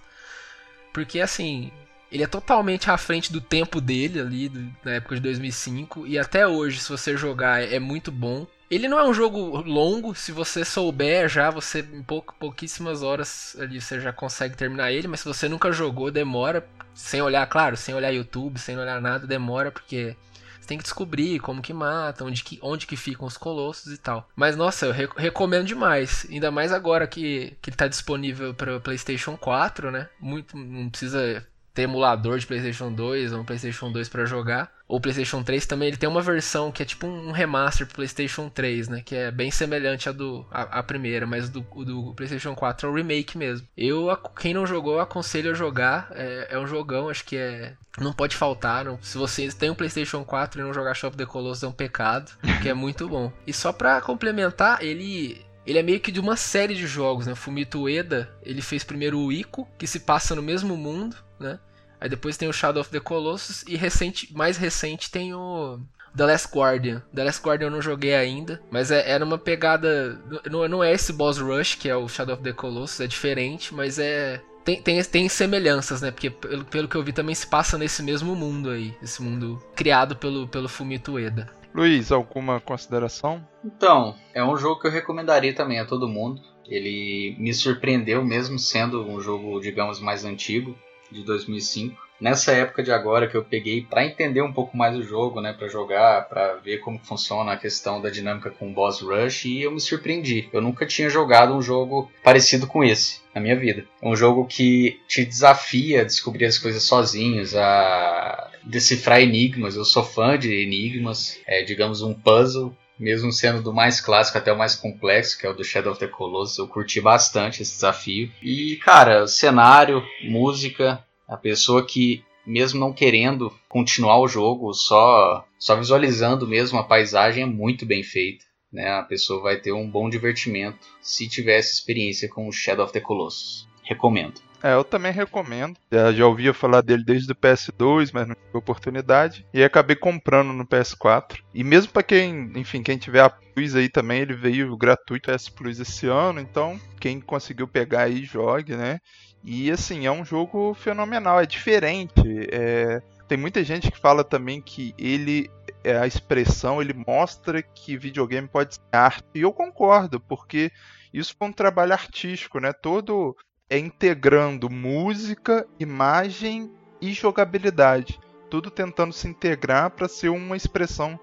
Porque 0.91 1.21
assim, 1.21 1.71
ele 2.11 2.23
é 2.23 2.27
totalmente 2.27 2.89
à 2.89 2.97
frente 2.97 3.31
do 3.31 3.39
tempo 3.39 3.79
dele 3.79 4.19
ali, 4.19 4.49
do, 4.49 4.75
na 4.83 4.93
época 4.93 5.13
de 5.13 5.21
2005. 5.21 6.07
E 6.07 6.17
até 6.17 6.47
hoje, 6.47 6.79
se 6.79 6.89
você 6.89 7.15
jogar, 7.15 7.61
é 7.61 7.77
muito 7.77 8.11
bom. 8.11 8.47
Ele 8.71 8.87
não 8.87 8.97
é 8.97 9.03
um 9.03 9.13
jogo 9.13 9.61
longo, 9.63 10.15
se 10.15 10.31
você 10.31 10.63
souber 10.63 11.27
já, 11.27 11.49
você 11.49 11.81
em 11.81 12.01
pouquíssimas 12.39 13.03
horas 13.03 13.53
ali 13.59 13.81
você 13.81 13.99
já 13.99 14.13
consegue 14.13 14.55
terminar 14.55 14.93
ele, 14.93 15.09
mas 15.09 15.19
se 15.19 15.27
você 15.27 15.49
nunca 15.49 15.73
jogou, 15.73 16.09
demora, 16.09 16.65
sem 16.93 17.21
olhar, 17.21 17.45
claro, 17.47 17.75
sem 17.75 17.93
olhar 17.93 18.11
YouTube, 18.11 18.57
sem 18.57 18.79
olhar 18.79 19.01
nada, 19.01 19.27
demora, 19.27 19.71
porque 19.71 20.15
você 20.57 20.67
tem 20.69 20.77
que 20.77 20.85
descobrir 20.85 21.37
como 21.41 21.61
que 21.61 21.73
mata, 21.73 22.23
onde 22.23 22.45
que, 22.45 22.59
onde 22.61 22.87
que 22.87 22.95
ficam 22.95 23.27
os 23.27 23.35
colossos 23.35 23.91
e 23.91 23.97
tal. 23.97 24.29
Mas 24.37 24.55
nossa, 24.55 24.85
eu 24.85 24.93
recomendo 25.17 25.65
demais, 25.65 26.25
ainda 26.29 26.49
mais 26.49 26.71
agora 26.71 27.05
que, 27.05 27.57
que 27.61 27.71
ele 27.71 27.77
tá 27.77 27.89
disponível 27.89 28.53
para 28.53 28.79
PlayStation 28.79 29.35
4, 29.35 29.91
né? 29.91 30.07
Muito, 30.17 30.55
não 30.55 30.89
precisa 30.89 31.45
ter 31.73 31.83
emulador 31.83 32.37
de 32.37 32.45
PlayStation 32.45 32.91
2 32.91 33.33
ou 33.33 33.41
um 33.41 33.45
PlayStation 33.45 33.91
2 33.91 34.09
para 34.09 34.25
jogar. 34.25 34.71
Ou 34.87 34.99
PlayStation 34.99 35.41
3 35.41 35.65
também, 35.65 35.87
ele 35.87 35.97
tem 35.97 36.09
uma 36.09 36.21
versão 36.21 36.69
que 36.69 36.83
é 36.83 36.85
tipo 36.85 37.07
um 37.07 37.31
remaster 37.31 37.87
pro 37.87 37.95
PlayStation 37.95 38.49
3, 38.49 38.89
né? 38.89 39.01
Que 39.03 39.15
é 39.15 39.31
bem 39.31 39.49
semelhante 39.49 40.09
à 40.09 40.11
do 40.11 40.45
a, 40.51 40.83
primeira, 40.83 41.25
mas 41.25 41.49
do, 41.49 41.61
do 41.61 42.13
PlayStation 42.13 42.53
4 42.53 42.87
é 42.87 42.91
o 42.91 42.93
remake 42.93 43.37
mesmo. 43.37 43.65
Eu, 43.77 44.09
quem 44.37 44.53
não 44.53 44.65
jogou, 44.65 44.99
aconselho 44.99 45.51
a 45.51 45.53
jogar. 45.53 46.11
É, 46.11 46.49
é 46.51 46.59
um 46.59 46.67
jogão, 46.67 47.07
acho 47.07 47.23
que 47.23 47.37
é. 47.37 47.73
Não 47.99 48.11
pode 48.11 48.35
faltar. 48.35 48.83
Não. 48.83 49.01
Se 49.01 49.17
você 49.17 49.49
tem 49.49 49.69
um 49.69 49.75
PlayStation 49.75 50.25
4 50.25 50.59
e 50.59 50.63
não 50.63 50.73
jogar 50.73 50.93
Shop 50.93 51.15
the 51.15 51.25
Colossus 51.25 51.63
é 51.63 51.67
um 51.67 51.71
pecado, 51.71 52.31
que 52.61 52.67
é 52.67 52.73
muito 52.73 53.07
bom. 53.07 53.31
E 53.47 53.53
só 53.53 53.71
pra 53.71 54.01
complementar, 54.01 54.83
ele 54.83 55.41
ele 55.65 55.79
é 55.79 55.83
meio 55.83 55.99
que 55.99 56.11
de 56.11 56.19
uma 56.19 56.35
série 56.35 56.75
de 56.75 56.87
jogos, 56.87 57.27
né? 57.27 57.35
Fumito 57.35 57.83
Ueda, 57.83 58.29
ele 58.43 58.61
fez 58.61 58.83
primeiro 58.83 59.19
o 59.19 59.31
Ico, 59.31 59.67
que 59.77 59.87
se 59.87 59.99
passa 59.99 60.35
no 60.35 60.41
mesmo 60.41 60.75
mundo, 60.75 61.15
né? 61.39 61.59
Aí 61.99 62.09
depois 62.09 62.35
tem 62.35 62.49
o 62.49 62.53
Shadow 62.53 62.81
of 62.81 62.89
the 62.89 62.99
Colossus 62.99 63.63
e 63.67 63.75
recente, 63.75 64.33
mais 64.33 64.57
recente 64.57 65.11
tem 65.11 65.35
o 65.35 65.79
The 66.15 66.25
Last 66.25 66.47
Guardian. 66.51 67.03
The 67.13 67.23
Last 67.23 67.41
Guardian 67.43 67.67
eu 67.67 67.71
não 67.71 67.81
joguei 67.81 68.15
ainda, 68.15 68.59
mas 68.71 68.89
é, 68.89 69.09
era 69.09 69.23
uma 69.23 69.37
pegada. 69.37 70.19
Não, 70.49 70.67
não 70.67 70.83
é 70.83 70.91
esse 70.91 71.13
boss 71.13 71.37
rush 71.37 71.75
que 71.75 71.87
é 71.87 71.95
o 71.95 72.07
Shadow 72.07 72.35
of 72.35 72.43
the 72.43 72.53
Colossus, 72.53 72.99
é 73.01 73.07
diferente, 73.07 73.73
mas 73.73 73.99
é. 73.99 74.41
Tem, 74.63 74.81
tem, 74.81 75.03
tem 75.03 75.29
semelhanças, 75.29 76.01
né? 76.01 76.11
Porque 76.11 76.29
pelo, 76.29 76.65
pelo 76.65 76.87
que 76.87 76.95
eu 76.95 77.03
vi 77.03 77.11
também 77.11 77.33
se 77.33 77.47
passa 77.47 77.77
nesse 77.77 78.03
mesmo 78.03 78.35
mundo 78.35 78.69
aí. 78.69 78.95
Esse 79.01 79.21
mundo 79.21 79.61
criado 79.75 80.15
pelo, 80.15 80.47
pelo 80.47 80.69
Fumito 80.69 81.13
Ueda. 81.13 81.49
Luiz, 81.73 82.11
alguma 82.11 82.59
consideração? 82.59 83.45
Então, 83.63 84.15
é 84.33 84.43
um 84.43 84.57
jogo 84.57 84.81
que 84.81 84.87
eu 84.87 84.91
recomendaria 84.91 85.53
também 85.53 85.79
a 85.79 85.85
todo 85.85 86.07
mundo. 86.07 86.41
Ele 86.67 87.35
me 87.39 87.53
surpreendeu 87.53 88.23
mesmo 88.23 88.59
sendo 88.59 89.05
um 89.07 89.19
jogo, 89.21 89.59
digamos, 89.59 89.99
mais 89.99 90.25
antigo 90.25 90.77
de 91.11 91.23
2005. 91.23 92.11
Nessa 92.19 92.51
época 92.51 92.83
de 92.83 92.91
agora 92.91 93.27
que 93.27 93.35
eu 93.35 93.43
peguei 93.43 93.81
para 93.81 94.05
entender 94.05 94.43
um 94.43 94.53
pouco 94.53 94.77
mais 94.77 94.95
o 94.95 95.01
jogo, 95.01 95.41
né, 95.41 95.53
para 95.53 95.67
jogar, 95.67 96.29
para 96.29 96.53
ver 96.57 96.77
como 96.77 96.99
funciona 96.99 97.53
a 97.53 97.57
questão 97.57 97.99
da 97.99 98.11
dinâmica 98.11 98.51
com 98.51 98.69
o 98.69 98.73
boss 98.73 99.01
rush 99.01 99.45
e 99.45 99.63
eu 99.63 99.71
me 99.71 99.81
surpreendi. 99.81 100.47
Eu 100.53 100.61
nunca 100.61 100.85
tinha 100.85 101.09
jogado 101.09 101.55
um 101.55 101.63
jogo 101.63 102.11
parecido 102.23 102.67
com 102.67 102.83
esse 102.83 103.21
na 103.33 103.41
minha 103.41 103.55
vida. 103.55 103.85
É 103.99 104.07
um 104.07 104.15
jogo 104.15 104.45
que 104.45 104.99
te 105.07 105.25
desafia 105.25 106.01
a 106.01 106.05
descobrir 106.05 106.45
as 106.45 106.59
coisas 106.59 106.83
sozinhos, 106.83 107.55
a 107.55 108.50
decifrar 108.63 109.21
enigmas. 109.21 109.75
Eu 109.75 109.85
sou 109.85 110.03
fã 110.03 110.37
de 110.37 110.53
enigmas, 110.53 111.39
é, 111.47 111.63
digamos 111.63 112.01
um 112.01 112.13
puzzle 112.13 112.75
mesmo 113.01 113.31
sendo 113.31 113.63
do 113.63 113.73
mais 113.73 113.99
clássico 113.99 114.37
até 114.37 114.53
o 114.53 114.57
mais 114.57 114.75
complexo, 114.75 115.37
que 115.37 115.45
é 115.45 115.49
o 115.49 115.55
do 115.55 115.63
Shadow 115.63 115.91
of 115.91 115.99
the 115.99 116.07
Colossus, 116.07 116.59
eu 116.59 116.67
curti 116.67 117.01
bastante 117.01 117.63
esse 117.63 117.73
desafio. 117.73 118.31
E, 118.43 118.75
cara, 118.75 119.25
cenário, 119.25 120.03
música, 120.23 121.03
a 121.27 121.35
pessoa 121.35 121.83
que, 121.83 122.23
mesmo 122.45 122.79
não 122.79 122.93
querendo 122.93 123.51
continuar 123.67 124.19
o 124.19 124.27
jogo, 124.27 124.71
só, 124.73 125.43
só 125.57 125.75
visualizando 125.75 126.47
mesmo 126.47 126.77
a 126.77 126.83
paisagem 126.83 127.43
é 127.43 127.47
muito 127.47 127.87
bem 127.87 128.03
feita. 128.03 128.45
Né? 128.71 128.87
A 128.91 129.01
pessoa 129.01 129.41
vai 129.41 129.57
ter 129.57 129.71
um 129.71 129.89
bom 129.89 130.07
divertimento 130.07 130.87
se 131.01 131.27
tiver 131.27 131.57
essa 131.57 131.73
experiência 131.73 132.29
com 132.29 132.47
o 132.47 132.51
Shadow 132.51 132.85
of 132.85 132.93
the 132.93 133.01
Colossus. 133.01 133.67
Recomendo. 133.83 134.39
É, 134.63 134.73
eu 134.73 134.83
também 134.83 135.11
recomendo. 135.11 135.77
Já, 135.91 136.11
já 136.11 136.25
ouvia 136.25 136.53
falar 136.53 136.81
dele 136.81 137.03
desde 137.03 137.31
o 137.31 137.35
PS2, 137.35 138.11
mas 138.13 138.27
não 138.27 138.35
tive 138.35 138.57
oportunidade. 138.57 139.45
E 139.53 139.63
acabei 139.63 139.95
comprando 139.95 140.53
no 140.53 140.65
PS4. 140.65 141.39
E 141.53 141.63
mesmo 141.63 141.91
para 141.91 142.03
quem, 142.03 142.51
enfim, 142.55 142.83
quem 142.83 142.97
tiver 142.97 143.21
a 143.21 143.29
Plus 143.29 143.75
aí 143.75 143.89
também, 143.89 144.21
ele 144.21 144.33
veio 144.33 144.77
gratuito 144.77 145.31
S 145.31 145.51
Plus 145.51 145.79
esse 145.79 146.07
ano. 146.07 146.39
Então, 146.39 146.79
quem 146.99 147.19
conseguiu 147.19 147.67
pegar 147.67 148.03
aí, 148.03 148.23
jogue, 148.23 148.75
né? 148.75 148.99
E 149.43 149.71
assim, 149.71 150.05
é 150.05 150.11
um 150.11 150.23
jogo 150.23 150.73
fenomenal, 150.73 151.39
é 151.39 151.45
diferente. 151.45 152.21
É... 152.51 153.01
Tem 153.27 153.37
muita 153.37 153.63
gente 153.63 153.89
que 153.89 153.97
fala 153.97 154.23
também 154.23 154.61
que 154.61 154.93
ele 154.97 155.49
é 155.83 155.97
a 155.97 156.05
expressão, 156.05 156.81
ele 156.81 156.93
mostra 156.93 157.61
que 157.61 157.97
videogame 157.97 158.47
pode 158.47 158.75
ser 158.75 158.81
arte. 158.91 159.25
E 159.33 159.41
eu 159.41 159.51
concordo, 159.51 160.19
porque 160.19 160.71
isso 161.13 161.35
foi 161.37 161.47
um 161.47 161.53
trabalho 161.53 161.93
artístico, 161.93 162.59
né? 162.59 162.71
Todo 162.73 163.35
é 163.71 163.77
integrando 163.77 164.69
música, 164.69 165.65
imagem 165.79 166.69
e 166.99 167.13
jogabilidade, 167.13 168.19
tudo 168.49 168.69
tentando 168.69 169.13
se 169.13 169.29
integrar 169.29 169.91
para 169.91 170.09
ser 170.09 170.27
uma 170.27 170.57
expressão 170.57 171.17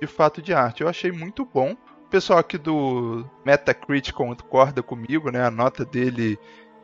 de 0.00 0.08
fato 0.08 0.42
de 0.42 0.52
arte. 0.52 0.82
Eu 0.82 0.88
achei 0.88 1.12
muito 1.12 1.44
bom. 1.44 1.76
O 2.04 2.08
pessoal 2.10 2.40
aqui 2.40 2.58
do 2.58 3.24
Metacritic 3.46 4.12
concorda 4.12 4.82
comigo, 4.82 5.30
né? 5.30 5.44
A 5.44 5.50
nota 5.50 5.84
dele 5.84 6.36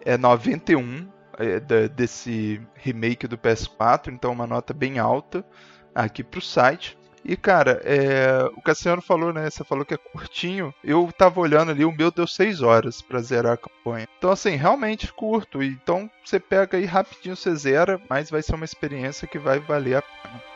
é 0.05 0.17
91 0.17 1.09
é, 1.37 1.89
desse 1.89 2.61
remake 2.75 3.27
do 3.27 3.37
PS4, 3.37 4.13
então 4.13 4.33
uma 4.33 4.47
nota 4.47 4.73
bem 4.73 5.01
alta 5.01 5.45
aqui 5.93 6.23
para 6.23 6.39
o 6.39 6.43
site. 6.43 6.97
E, 7.25 7.37
cara, 7.37 7.81
é... 7.85 8.45
o 8.57 8.63
Cassiano 8.63 9.03
falou, 9.03 9.33
né? 9.33 9.49
Você 9.51 9.65
falou 9.65 9.85
que 9.85 9.95
é 9.95 9.99
curtinho. 9.99 10.75
Eu 10.83 11.11
tava 11.17 11.41
olhando 11.41 11.71
ali, 11.71 11.85
o 11.85 11.93
meu 11.93 12.11
deu 12.11 12.27
6 12.27 12.63
horas 12.63 13.03
para 13.03 13.21
zerar 13.21 13.55
a 13.55 13.57
campanha. 13.57 14.09
Então, 14.19 14.31
assim, 14.31 14.57
realmente 14.57 15.13
curto. 15.13 15.63
Então, 15.63 16.11
você 16.25 16.39
pega 16.41 16.77
aí 16.77 16.85
rapidinho, 16.85 17.37
você 17.37 17.55
zera, 17.55 18.01
mas 18.09 18.31
vai 18.31 18.43
ser 18.43 18.55
uma 18.55 18.65
experiência 18.65 19.29
que 19.29 19.39
vai 19.39 19.59
valer 19.59 19.97
a 19.97 20.03
pena. 20.03 20.48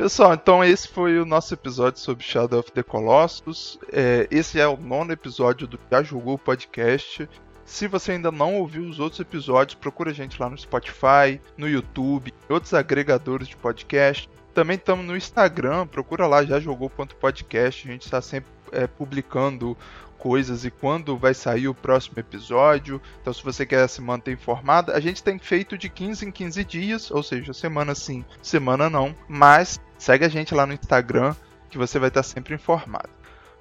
Pessoal, 0.00 0.32
então 0.32 0.64
esse 0.64 0.88
foi 0.88 1.18
o 1.18 1.26
nosso 1.26 1.52
episódio 1.52 2.00
sobre 2.00 2.24
Shadow 2.24 2.60
of 2.60 2.72
the 2.72 2.82
Colossus. 2.82 3.78
É, 3.92 4.26
esse 4.30 4.58
é 4.58 4.66
o 4.66 4.74
nono 4.74 5.12
episódio 5.12 5.66
do 5.66 5.78
Já 5.90 6.02
Jogou 6.02 6.38
Podcast. 6.38 7.28
Se 7.66 7.86
você 7.86 8.12
ainda 8.12 8.32
não 8.32 8.54
ouviu 8.54 8.84
os 8.84 8.98
outros 8.98 9.20
episódios, 9.20 9.74
procura 9.74 10.10
a 10.10 10.14
gente 10.14 10.40
lá 10.40 10.48
no 10.48 10.56
Spotify, 10.56 11.38
no 11.54 11.68
YouTube, 11.68 12.32
outros 12.48 12.72
agregadores 12.72 13.46
de 13.46 13.58
podcast. 13.58 14.26
Também 14.54 14.78
estamos 14.78 15.04
no 15.04 15.14
Instagram, 15.14 15.86
procura 15.86 16.26
lá 16.26 16.42
já 16.46 16.58
jogou.podcast. 16.58 17.86
A 17.86 17.92
gente 17.92 18.06
está 18.06 18.22
sempre 18.22 18.50
é, 18.72 18.86
publicando 18.86 19.76
coisas 20.16 20.64
e 20.64 20.70
quando 20.70 21.18
vai 21.18 21.34
sair 21.34 21.68
o 21.68 21.74
próximo 21.74 22.18
episódio. 22.18 23.02
Então, 23.20 23.34
se 23.34 23.44
você 23.44 23.66
quer 23.66 23.86
se 23.86 24.00
manter 24.00 24.32
informado, 24.32 24.92
a 24.92 25.00
gente 25.00 25.22
tem 25.22 25.38
feito 25.38 25.76
de 25.76 25.90
15 25.90 26.24
em 26.24 26.30
15 26.30 26.64
dias, 26.64 27.10
ou 27.10 27.22
seja, 27.22 27.52
semana 27.52 27.94
sim, 27.94 28.24
semana 28.42 28.88
não. 28.88 29.14
Mas 29.28 29.78
Segue 30.00 30.24
a 30.24 30.30
gente 30.30 30.54
lá 30.54 30.64
no 30.64 30.72
Instagram 30.72 31.36
que 31.68 31.76
você 31.76 31.98
vai 31.98 32.08
estar 32.08 32.22
sempre 32.22 32.54
informado. 32.54 33.10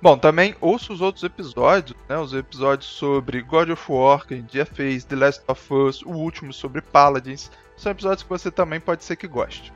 Bom, 0.02 0.17
também 0.17 0.56
ouça 0.62 0.93
os 0.93 1.02
outros 1.02 1.25
episódios, 1.25 1.97
né? 2.08 2.17
Os 2.17 2.34
episódios 2.34 2.89
sobre 2.89 3.41
God 3.41 3.71
of 3.71 3.91
War, 3.91 4.25
que 4.25 4.36
a 4.36 4.38
gente 4.38 4.58
já 4.58 4.65
fez, 4.65 5.04
The 5.04 5.17
Last 5.17 5.43
of 5.45 5.73
Us, 5.73 6.02
o 6.02 6.12
último 6.12 6.54
sobre 6.54 6.82
Paladins. 6.82 7.52
São 7.75 7.91
episódios 7.91 8.23
que 8.23 8.30
você 8.30 8.49
também 8.49 8.80
pode 8.80 9.04
ser 9.04 9.17
que 9.17 9.28
goste. 9.28 9.73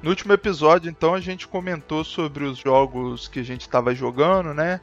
No 0.00 0.10
último 0.10 0.32
episódio, 0.32 0.88
então, 0.88 1.12
a 1.12 1.20
gente 1.20 1.48
comentou 1.48 2.04
sobre 2.04 2.44
os 2.44 2.58
jogos 2.58 3.26
que 3.26 3.40
a 3.40 3.44
gente 3.44 3.62
estava 3.62 3.92
jogando, 3.92 4.54
né? 4.54 4.80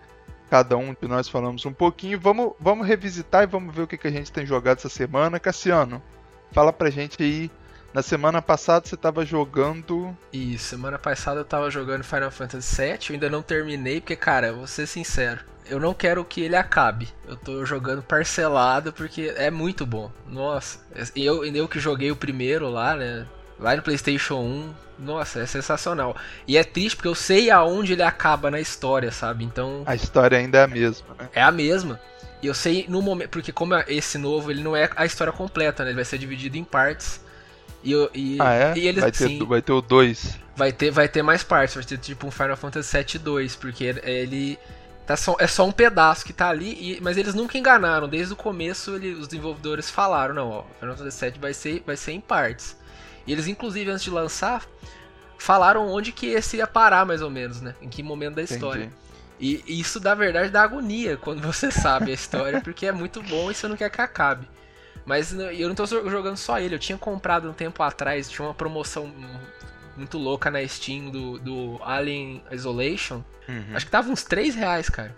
Cada 0.49 0.75
um 0.75 0.93
de 0.93 1.07
nós 1.07 1.29
falamos 1.29 1.65
um 1.65 1.71
pouquinho. 1.71 2.19
Vamos, 2.19 2.51
vamos 2.59 2.85
revisitar 2.85 3.43
e 3.43 3.47
vamos 3.47 3.73
ver 3.73 3.83
o 3.83 3.87
que, 3.87 3.97
que 3.97 4.09
a 4.09 4.11
gente 4.11 4.29
tem 4.29 4.45
jogado 4.45 4.79
essa 4.79 4.89
semana. 4.89 5.39
Cassiano, 5.39 6.03
fala 6.51 6.73
pra 6.73 6.89
gente 6.89 7.23
aí 7.23 7.49
na 7.97 8.03
semana 8.03 8.43
passada 8.43 8.85
você 8.85 8.93
estava 8.93 9.25
jogando. 9.25 10.15
Isso, 10.31 10.65
semana 10.65 10.99
passada 10.99 11.39
eu 11.39 11.41
estava 11.41 11.71
jogando 11.71 12.03
Final 12.03 12.29
Fantasy 12.29 12.79
VII, 12.79 12.99
eu 13.09 13.13
ainda 13.13 13.27
não 13.27 13.41
terminei, 13.41 13.99
porque, 13.99 14.15
cara, 14.15 14.53
vou 14.53 14.67
ser 14.67 14.85
sincero. 14.85 15.39
eu 15.67 15.79
não 15.79 15.95
quero 15.95 16.23
que 16.23 16.41
ele 16.41 16.55
acabe. 16.55 17.09
Eu 17.27 17.35
tô 17.35 17.65
jogando 17.65 18.03
parcelado 18.03 18.93
porque 18.93 19.33
é 19.35 19.49
muito 19.49 19.83
bom. 19.83 20.11
Nossa, 20.27 20.79
eu, 21.15 21.43
eu 21.43 21.67
que 21.67 21.79
joguei 21.79 22.11
o 22.11 22.15
primeiro 22.15 22.69
lá, 22.69 22.95
né? 22.95 23.25
Lá 23.59 23.75
no 23.75 23.81
PlayStation 23.81 24.35
1, 24.35 24.73
nossa, 24.99 25.39
é 25.39 25.47
sensacional. 25.47 26.15
E 26.47 26.55
é 26.55 26.63
triste 26.63 26.97
porque 26.97 27.07
eu 27.07 27.15
sei 27.15 27.49
aonde 27.49 27.93
ele 27.93 28.03
acaba 28.03 28.51
na 28.51 28.59
história, 28.59 29.11
sabe? 29.11 29.43
Então. 29.43 29.81
A 29.87 29.95
história 29.95 30.37
ainda 30.37 30.59
é 30.59 30.63
a 30.63 30.67
mesma, 30.67 31.15
né? 31.17 31.29
É 31.33 31.41
a 31.41 31.51
mesma. 31.51 31.99
E 32.43 32.45
eu 32.45 32.53
sei 32.53 32.85
no 32.87 33.01
momento. 33.01 33.31
Porque, 33.31 33.51
como 33.51 33.73
é 33.73 33.85
esse 33.87 34.19
novo, 34.19 34.51
ele 34.51 34.61
não 34.61 34.75
é 34.75 34.87
a 34.95 35.03
história 35.03 35.33
completa, 35.33 35.83
né? 35.83 35.89
Ele 35.89 35.95
vai 35.95 36.05
ser 36.05 36.19
dividido 36.19 36.57
em 36.57 36.63
partes. 36.63 37.25
E, 37.83 37.93
e, 38.13 38.37
ah, 38.39 38.53
é? 38.53 38.77
E 38.77 38.87
eles, 38.87 39.01
vai, 39.01 39.11
ter, 39.11 39.27
sim, 39.27 39.45
vai 39.45 39.61
ter 39.61 39.71
o 39.71 39.81
2. 39.81 40.39
Vai 40.55 40.71
ter, 40.71 40.91
vai 40.91 41.07
ter 41.07 41.21
mais 41.21 41.43
partes, 41.43 41.75
vai 41.75 41.83
ter 41.83 41.97
tipo 41.97 42.27
um 42.27 42.31
Final 42.31 42.57
Fantasy 42.57 42.97
VII 42.97 43.19
2, 43.19 43.55
porque 43.55 43.83
ele. 44.03 44.57
Tá 45.05 45.15
só, 45.15 45.37
é 45.39 45.47
só 45.47 45.65
um 45.65 45.71
pedaço 45.71 46.25
que 46.25 46.33
tá 46.33 46.49
ali, 46.49 46.97
e, 46.97 47.01
mas 47.01 47.15
eles 47.15 47.33
nunca 47.33 47.57
enganaram. 47.57 48.09
Desde 48.09 48.33
o 48.33 48.35
começo, 48.35 48.95
ele, 48.95 49.13
os 49.13 49.27
desenvolvedores 49.27 49.89
falaram: 49.89 50.35
não, 50.35 50.49
ó, 50.49 50.63
Final 50.79 50.97
Fantasy 50.97 51.29
VII 51.29 51.39
vai 51.39 51.53
ser, 51.53 51.83
vai 51.85 51.95
ser 51.95 52.11
em 52.11 52.19
partes. 52.19 52.75
E 53.25 53.31
eles, 53.31 53.47
inclusive, 53.47 53.89
antes 53.89 54.03
de 54.03 54.09
lançar, 54.09 54.65
falaram 55.37 55.87
onde 55.87 56.11
que 56.11 56.27
esse 56.27 56.57
ia 56.57 56.67
parar, 56.67 57.05
mais 57.05 57.21
ou 57.21 57.29
menos, 57.29 57.61
né? 57.61 57.75
Em 57.81 57.87
que 57.87 58.03
momento 58.03 58.35
da 58.35 58.43
história. 58.43 58.91
E, 59.39 59.63
e 59.67 59.79
isso, 59.79 59.99
da 59.99 60.15
verdade, 60.15 60.49
dá 60.49 60.63
agonia 60.63 61.17
quando 61.17 61.41
você 61.41 61.69
sabe 61.71 62.11
a 62.11 62.13
história, 62.13 62.61
porque 62.61 62.85
é 62.85 62.91
muito 62.91 63.21
bom 63.23 63.51
e 63.51 63.55
você 63.55 63.67
não 63.67 63.77
quer 63.77 63.89
que 63.89 64.01
acabe. 64.01 64.47
Mas 65.07 65.31
eu 65.33 65.69
não 65.69 65.73
tô 65.73 65.85
jogando 65.85 66.35
só 66.35 66.59
ele, 66.59 66.75
eu 66.75 66.79
tinha 66.79 66.97
comprado 66.97 67.49
um 67.49 67.53
tempo 67.53 67.81
atrás, 67.81 68.29
tinha 68.29 68.45
uma 68.45 68.53
promoção 68.53 69.09
muito 69.95 70.17
louca 70.17 70.51
na 70.51 70.67
Steam 70.67 71.09
do, 71.09 71.39
do 71.39 71.79
Alien 71.81 72.43
Isolation. 72.51 73.23
Uhum. 73.47 73.73
Acho 73.73 73.85
que 73.85 73.91
tava 73.91 74.11
uns 74.11 74.25
3 74.25 74.53
reais, 74.53 74.89
cara. 74.89 75.15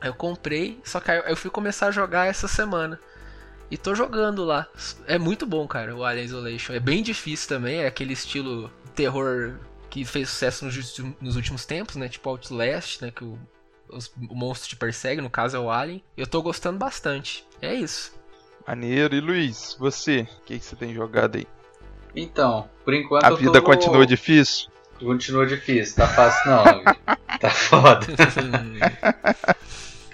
Aí 0.00 0.08
eu 0.08 0.14
comprei, 0.14 0.80
só 0.84 0.98
que 0.98 1.12
eu 1.12 1.36
fui 1.36 1.48
começar 1.48 1.86
a 1.86 1.90
jogar 1.92 2.26
essa 2.26 2.48
semana. 2.48 2.98
E 3.70 3.78
tô 3.78 3.94
jogando 3.94 4.44
lá. 4.44 4.66
É 5.06 5.16
muito 5.16 5.46
bom, 5.46 5.64
cara, 5.68 5.94
o 5.94 6.04
Alien 6.04 6.24
Isolation. 6.24 6.72
É 6.72 6.80
bem 6.80 7.00
difícil 7.00 7.48
também, 7.48 7.82
é 7.82 7.86
aquele 7.86 8.14
estilo 8.14 8.68
terror 8.96 9.54
que 9.88 10.04
fez 10.04 10.28
sucesso 10.28 10.64
nos, 10.64 10.98
nos 11.20 11.36
últimos 11.36 11.64
tempos, 11.64 11.94
né? 11.94 12.08
Tipo 12.08 12.30
Outlast, 12.30 13.00
né? 13.00 13.12
Que 13.12 13.22
o, 13.22 13.38
os, 13.88 14.12
o 14.28 14.34
monstro 14.34 14.70
te 14.70 14.74
persegue, 14.74 15.20
no 15.20 15.30
caso 15.30 15.56
é 15.56 15.60
o 15.60 15.70
Alien. 15.70 16.02
Eu 16.16 16.26
tô 16.26 16.42
gostando 16.42 16.78
bastante. 16.78 17.46
É 17.62 17.72
isso. 17.72 18.18
Maneiro. 18.70 19.16
E 19.16 19.20
Luiz, 19.20 19.76
você? 19.80 20.20
O 20.20 20.44
que, 20.44 20.56
que 20.56 20.64
você 20.64 20.76
tem 20.76 20.94
jogado 20.94 21.34
aí? 21.34 21.46
Então, 22.14 22.68
por 22.84 22.94
enquanto. 22.94 23.24
A 23.24 23.30
vida 23.30 23.60
tô... 23.60 23.62
continua 23.62 24.06
difícil? 24.06 24.70
Continua 25.00 25.44
difícil, 25.44 25.96
tá 25.96 26.06
fácil 26.06 26.52
não. 26.52 26.84
tá 27.40 27.50
foda. 27.50 28.06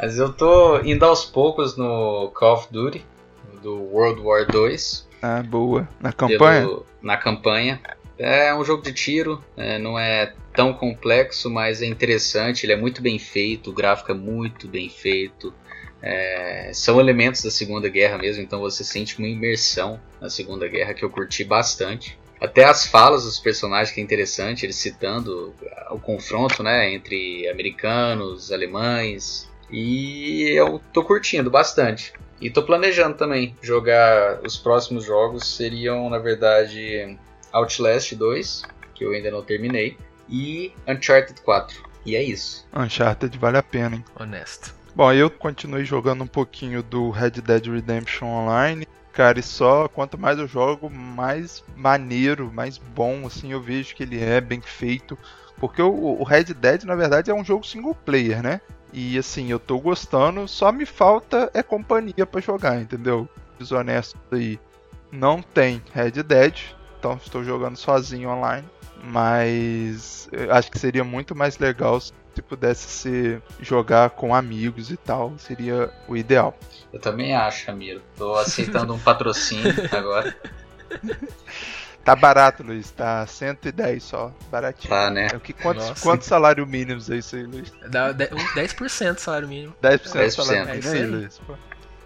Mas 0.01 0.17
eu 0.17 0.33
tô 0.33 0.81
indo 0.81 1.05
aos 1.05 1.27
poucos 1.27 1.77
no 1.77 2.31
Call 2.35 2.55
of 2.55 2.69
Duty, 2.71 3.05
do 3.63 3.77
World 3.93 4.23
War 4.23 4.47
2. 4.47 5.07
Ah, 5.21 5.43
boa. 5.43 5.87
Na 6.01 6.15
campanha? 6.15 6.61
Pelo... 6.63 6.87
na 7.03 7.17
campanha. 7.19 7.79
É 8.19 8.55
um 8.55 8.65
jogo 8.65 8.83
de 8.83 8.95
tiro, 8.95 9.45
é, 9.55 9.79
não 9.79 9.99
é 9.99 10.33
tão 10.55 10.73
complexo, 10.73 11.51
mas 11.51 11.83
é 11.83 11.87
interessante. 11.87 12.65
Ele 12.65 12.73
é 12.73 12.77
muito 12.77 13.03
bem 13.03 13.19
feito, 13.19 13.69
o 13.69 13.75
gráfico 13.75 14.13
é 14.13 14.15
muito 14.15 14.67
bem 14.67 14.89
feito. 14.89 15.53
É, 16.03 16.71
são 16.73 17.01
elementos 17.01 17.43
da 17.43 17.51
Segunda 17.51 17.89
Guerra 17.89 18.19
mesmo, 18.19 18.43
então 18.43 18.61
você 18.61 18.85
sente 18.85 19.19
uma 19.19 19.29
imersão 19.29 20.01
na 20.21 20.29
Segunda 20.29 20.69
Guerra 20.69 20.95
que 20.95 21.05
eu 21.05 21.11
curti 21.11 21.45
bastante. 21.45 22.19
Até 22.41 22.65
as 22.65 22.87
falas 22.87 23.25
dos 23.25 23.39
personagens 23.39 23.91
que 23.91 24.01
é 24.01 24.05
interessante, 24.05 24.67
eles 24.67 24.77
citando 24.77 25.55
o 25.91 25.99
confronto 25.99 26.63
né, 26.63 26.93
entre 26.93 27.49
americanos, 27.49 28.53
alemães. 28.53 29.51
E 29.71 30.51
eu 30.51 30.81
tô 30.93 31.03
curtindo 31.03 31.51
bastante. 31.51 32.13
E 32.41 32.51
tô 32.51 32.63
planejando 32.63 33.17
também 33.17 33.57
jogar 33.63 34.41
os 34.45 34.59
próximos 34.59 35.05
jogos. 35.05 35.57
Seriam, 35.57 36.11
na 36.11 36.19
verdade, 36.19 37.19
Outlast 37.51 38.15
2, 38.15 38.63
que 38.95 39.05
eu 39.05 39.13
ainda 39.13 39.31
não 39.31 39.43
terminei, 39.43 39.97
e 40.29 40.73
Uncharted 40.87 41.41
4. 41.41 41.87
E 42.05 42.15
é 42.15 42.23
isso. 42.23 42.67
Uncharted 42.75 43.37
vale 43.39 43.57
a 43.57 43.63
pena, 43.63 43.97
hein? 43.97 44.05
Honesto. 44.19 44.76
Bom, 44.97 45.13
eu 45.13 45.29
continuei 45.29 45.85
jogando 45.85 46.25
um 46.25 46.27
pouquinho 46.27 46.83
do 46.83 47.11
Red 47.11 47.33
Dead 47.33 47.67
Redemption 47.67 48.29
Online. 48.29 48.89
Cara, 49.13 49.39
e 49.39 49.43
só 49.43 49.89
quanto 49.89 50.17
mais 50.17 50.39
eu 50.39 50.49
jogo, 50.49 50.89
mais 50.89 51.63
maneiro, 51.77 52.51
mais 52.51 52.79
bom, 52.79 53.27
assim, 53.27 53.53
eu 53.53 53.61
vejo 53.61 53.95
que 53.95 54.03
ele 54.03 54.19
é 54.19 54.41
bem 54.41 54.63
feito. 54.63 55.19
Porque 55.59 55.83
o, 55.83 55.93
o 55.93 56.25
Red 56.25 56.45
Dead, 56.45 56.85
na 56.85 56.95
verdade, 56.95 57.31
é 57.31 57.35
um 57.35 57.45
jogo 57.45 57.67
single 57.67 57.95
player, 57.95 58.43
né? 58.43 58.59
E 58.91 59.19
assim, 59.19 59.51
eu 59.51 59.59
tô 59.59 59.79
gostando, 59.79 60.49
só 60.49 60.73
me 60.73 60.87
falta 60.87 61.51
é 61.53 61.63
companhia 61.63 62.25
para 62.25 62.41
jogar, 62.41 62.81
entendeu? 62.81 63.29
Desonesto 63.59 64.19
aí. 64.33 64.59
Não 65.13 65.43
tem 65.43 65.83
Red 65.93 66.23
Dead, 66.23 66.59
então 66.99 67.21
estou 67.23 67.45
jogando 67.45 67.77
sozinho 67.77 68.31
online. 68.31 68.67
Mas 69.05 70.27
acho 70.51 70.71
que 70.71 70.79
seria 70.79 71.05
muito 71.05 71.37
mais 71.37 71.59
legal 71.59 72.01
se 72.01 72.15
pudesse 72.43 72.89
ser 72.89 73.43
jogar 73.61 74.11
com 74.11 74.35
amigos 74.35 74.91
e 74.91 74.97
tal, 74.97 75.35
seria 75.39 75.91
o 76.09 76.17
ideal. 76.17 76.57
Eu 76.93 77.01
também 77.01 77.35
acho, 77.35 77.71
Amiro. 77.71 78.03
Tô 78.17 78.35
aceitando 78.35 78.95
um 78.95 78.99
patrocínio 78.99 79.75
agora. 79.93 80.37
Tá 82.07 82.15
barato, 82.15 82.63
Luiz. 82.63 82.89
Tá 82.93 83.27
110 83.27 84.01
só. 84.01 84.33
Baratinho. 84.49 84.89
Tá, 84.89 85.11
né? 85.11 85.27
É 85.33 85.37
o 85.37 85.41
que, 85.41 85.53
quantos, 85.53 86.01
quantos 86.01 86.29
salário 86.29 86.65
mínimos 86.65 87.11
é 87.11 87.17
isso 87.17 87.35
aí, 87.35 87.43
Luiz? 87.43 87.73
Dá 87.91 88.15
10% 88.15 89.19
salário 89.19 89.49
mínimo. 89.49 89.75
10%, 89.83 90.13
10%. 90.13 90.31
salário 90.31 90.67
mínimo. 90.67 90.95
É 90.95 90.99
aí, 90.99 91.05
Luiz. 91.05 91.41
Pô. 91.45 91.55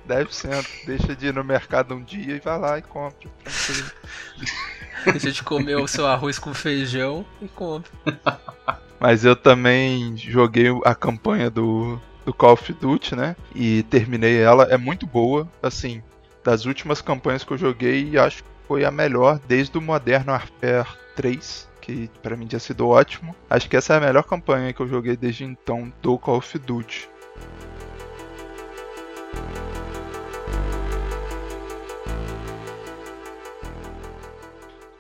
10%. 0.08 0.86
Deixa 0.86 1.14
de 1.14 1.26
ir 1.28 1.34
no 1.34 1.44
mercado 1.44 1.94
um 1.94 2.02
dia 2.02 2.36
e 2.36 2.40
vai 2.40 2.58
lá 2.58 2.78
e 2.78 2.82
compra. 2.82 3.28
Deixa 5.04 5.32
de 5.32 5.42
comer 5.42 5.76
o 5.76 5.86
seu 5.86 6.06
arroz 6.06 6.38
com 6.38 6.52
feijão 6.52 7.24
e 7.40 7.48
compra. 7.48 7.90
Mas 8.98 9.24
eu 9.24 9.34
também 9.34 10.16
joguei 10.16 10.66
a 10.84 10.94
campanha 10.94 11.48
do, 11.48 11.98
do 12.24 12.34
Call 12.34 12.52
of 12.52 12.72
Duty, 12.74 13.16
né? 13.16 13.34
E 13.54 13.82
terminei 13.84 14.38
ela. 14.38 14.64
É 14.64 14.76
muito 14.76 15.06
boa. 15.06 15.48
Assim, 15.62 16.02
das 16.44 16.66
últimas 16.66 17.00
campanhas 17.00 17.42
que 17.42 17.52
eu 17.52 17.58
joguei, 17.58 18.18
acho 18.18 18.42
que 18.42 18.50
foi 18.68 18.84
a 18.84 18.90
melhor 18.90 19.40
desde 19.48 19.76
o 19.78 19.80
Modern 19.80 20.28
Warfare 20.28 20.86
3. 21.16 21.68
Que 21.80 22.10
para 22.22 22.36
mim 22.36 22.46
tinha 22.46 22.60
sido 22.60 22.86
ótimo. 22.86 23.34
Acho 23.48 23.70
que 23.70 23.76
essa 23.76 23.94
é 23.94 23.96
a 23.96 24.00
melhor 24.00 24.24
campanha 24.24 24.72
que 24.72 24.80
eu 24.80 24.88
joguei 24.88 25.16
desde 25.16 25.44
então 25.44 25.90
do 26.02 26.18
Call 26.18 26.36
of 26.36 26.58
Duty. 26.58 27.08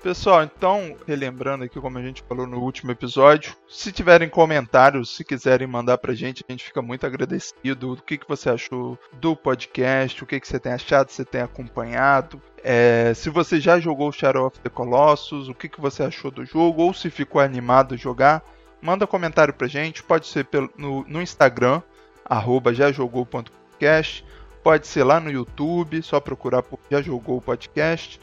Pessoal, 0.02 0.42
então, 0.42 0.96
relembrando 1.06 1.62
aqui 1.62 1.78
como 1.78 1.98
a 1.98 2.02
gente 2.02 2.22
falou 2.22 2.46
no 2.46 2.58
último 2.58 2.90
episódio, 2.90 3.54
se 3.68 3.92
tiverem 3.92 4.30
comentários, 4.30 5.14
se 5.14 5.22
quiserem 5.22 5.66
mandar 5.66 5.98
pra 5.98 6.14
gente, 6.14 6.42
a 6.48 6.50
gente 6.50 6.64
fica 6.64 6.80
muito 6.80 7.04
agradecido. 7.04 7.92
O 7.92 7.96
que, 8.02 8.16
que 8.16 8.26
você 8.26 8.48
achou 8.48 8.98
do 9.12 9.36
podcast, 9.36 10.24
o 10.24 10.26
que, 10.26 10.40
que 10.40 10.48
você 10.48 10.58
tem 10.58 10.72
achado, 10.72 11.10
você 11.10 11.22
tem 11.22 11.42
acompanhado. 11.42 12.40
É, 12.64 13.12
se 13.14 13.28
você 13.28 13.60
já 13.60 13.78
jogou 13.78 14.10
Shadow 14.10 14.46
of 14.46 14.58
the 14.60 14.70
Colossus, 14.70 15.48
o 15.48 15.54
que, 15.54 15.68
que 15.68 15.82
você 15.82 16.02
achou 16.02 16.30
do 16.30 16.46
jogo, 16.46 16.82
ou 16.82 16.94
se 16.94 17.10
ficou 17.10 17.38
animado 17.38 17.94
a 17.94 17.98
jogar, 17.98 18.42
manda 18.80 19.06
comentário 19.06 19.52
pra 19.52 19.68
gente. 19.68 20.02
Pode 20.02 20.26
ser 20.28 20.46
pelo, 20.46 20.70
no, 20.78 21.04
no 21.06 21.20
Instagram, 21.20 21.82
arroba 22.24 22.72
jajogou.podcast. 22.72 24.24
Pode 24.62 24.86
ser 24.86 25.04
lá 25.04 25.20
no 25.20 25.30
YouTube, 25.30 26.02
só 26.02 26.20
procurar 26.20 26.62
por 26.62 26.78
Já 26.90 27.02
Jogou 27.02 27.38
Podcast 27.40 28.18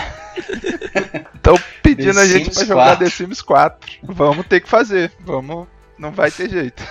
Estão 1.35 1.59
pedindo 1.83 2.13
The 2.13 2.21
a 2.21 2.27
gente 2.27 2.45
Sims 2.45 2.55
pra 2.55 2.65
jogar 2.65 2.95
4. 2.95 3.03
The 3.03 3.11
Sims 3.11 3.41
4. 3.41 3.91
Vamos 4.03 4.47
ter 4.47 4.61
que 4.61 4.69
fazer. 4.69 5.11
Vamos. 5.19 5.67
Não 5.99 6.13
vai 6.13 6.31
ter 6.31 6.49
jeito. 6.49 6.81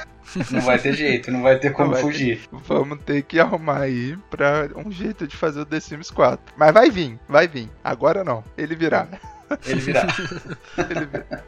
Não 0.51 0.61
vai 0.61 0.79
ter 0.79 0.95
jeito, 0.95 1.31
não 1.31 1.43
vai 1.43 1.59
ter 1.59 1.73
como 1.73 1.93
vai 1.93 2.01
fugir. 2.01 2.39
Ter, 2.39 2.57
vamos 2.67 2.99
ter 3.05 3.23
que 3.23 3.39
arrumar 3.39 3.81
aí 3.81 4.17
pra 4.31 4.69
um 4.77 4.91
jeito 4.91 5.27
de 5.27 5.37
fazer 5.37 5.61
o 5.61 5.67
The 5.67 5.81
Sims 5.81 6.11
4. 6.11 6.55
Mas 6.57 6.73
vai 6.73 6.91
vir, 6.91 7.19
vai 7.29 7.47
vir. 7.47 7.71
Agora 7.83 8.25
não. 8.25 8.45
Ele 8.57 8.75
virá. 8.75 9.09
Ele 9.67 9.81
virá. 9.81 10.07
Ele 10.91 11.07
virá. 11.07 11.45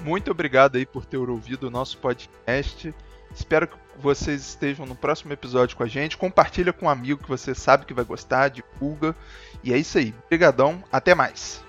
Muito 0.00 0.30
obrigado 0.30 0.76
aí 0.76 0.84
por 0.84 1.04
ter 1.04 1.16
ouvido 1.16 1.68
o 1.68 1.70
nosso 1.70 1.98
podcast. 1.98 2.94
Espero 3.34 3.66
que 3.66 3.76
vocês 3.98 4.40
estejam 4.42 4.86
no 4.86 4.94
próximo 4.94 5.32
episódio 5.32 5.76
com 5.76 5.82
a 5.82 5.86
gente. 5.86 6.16
Compartilha 6.16 6.72
com 6.72 6.86
um 6.86 6.90
amigo 6.90 7.22
que 7.22 7.28
você 7.28 7.54
sabe 7.54 7.86
que 7.86 7.94
vai 7.94 8.04
gostar, 8.04 8.48
divulga. 8.48 9.14
E 9.62 9.72
é 9.72 9.78
isso 9.78 9.98
aí. 9.98 10.14
Obrigadão, 10.26 10.84
até 10.92 11.14
mais. 11.14 11.64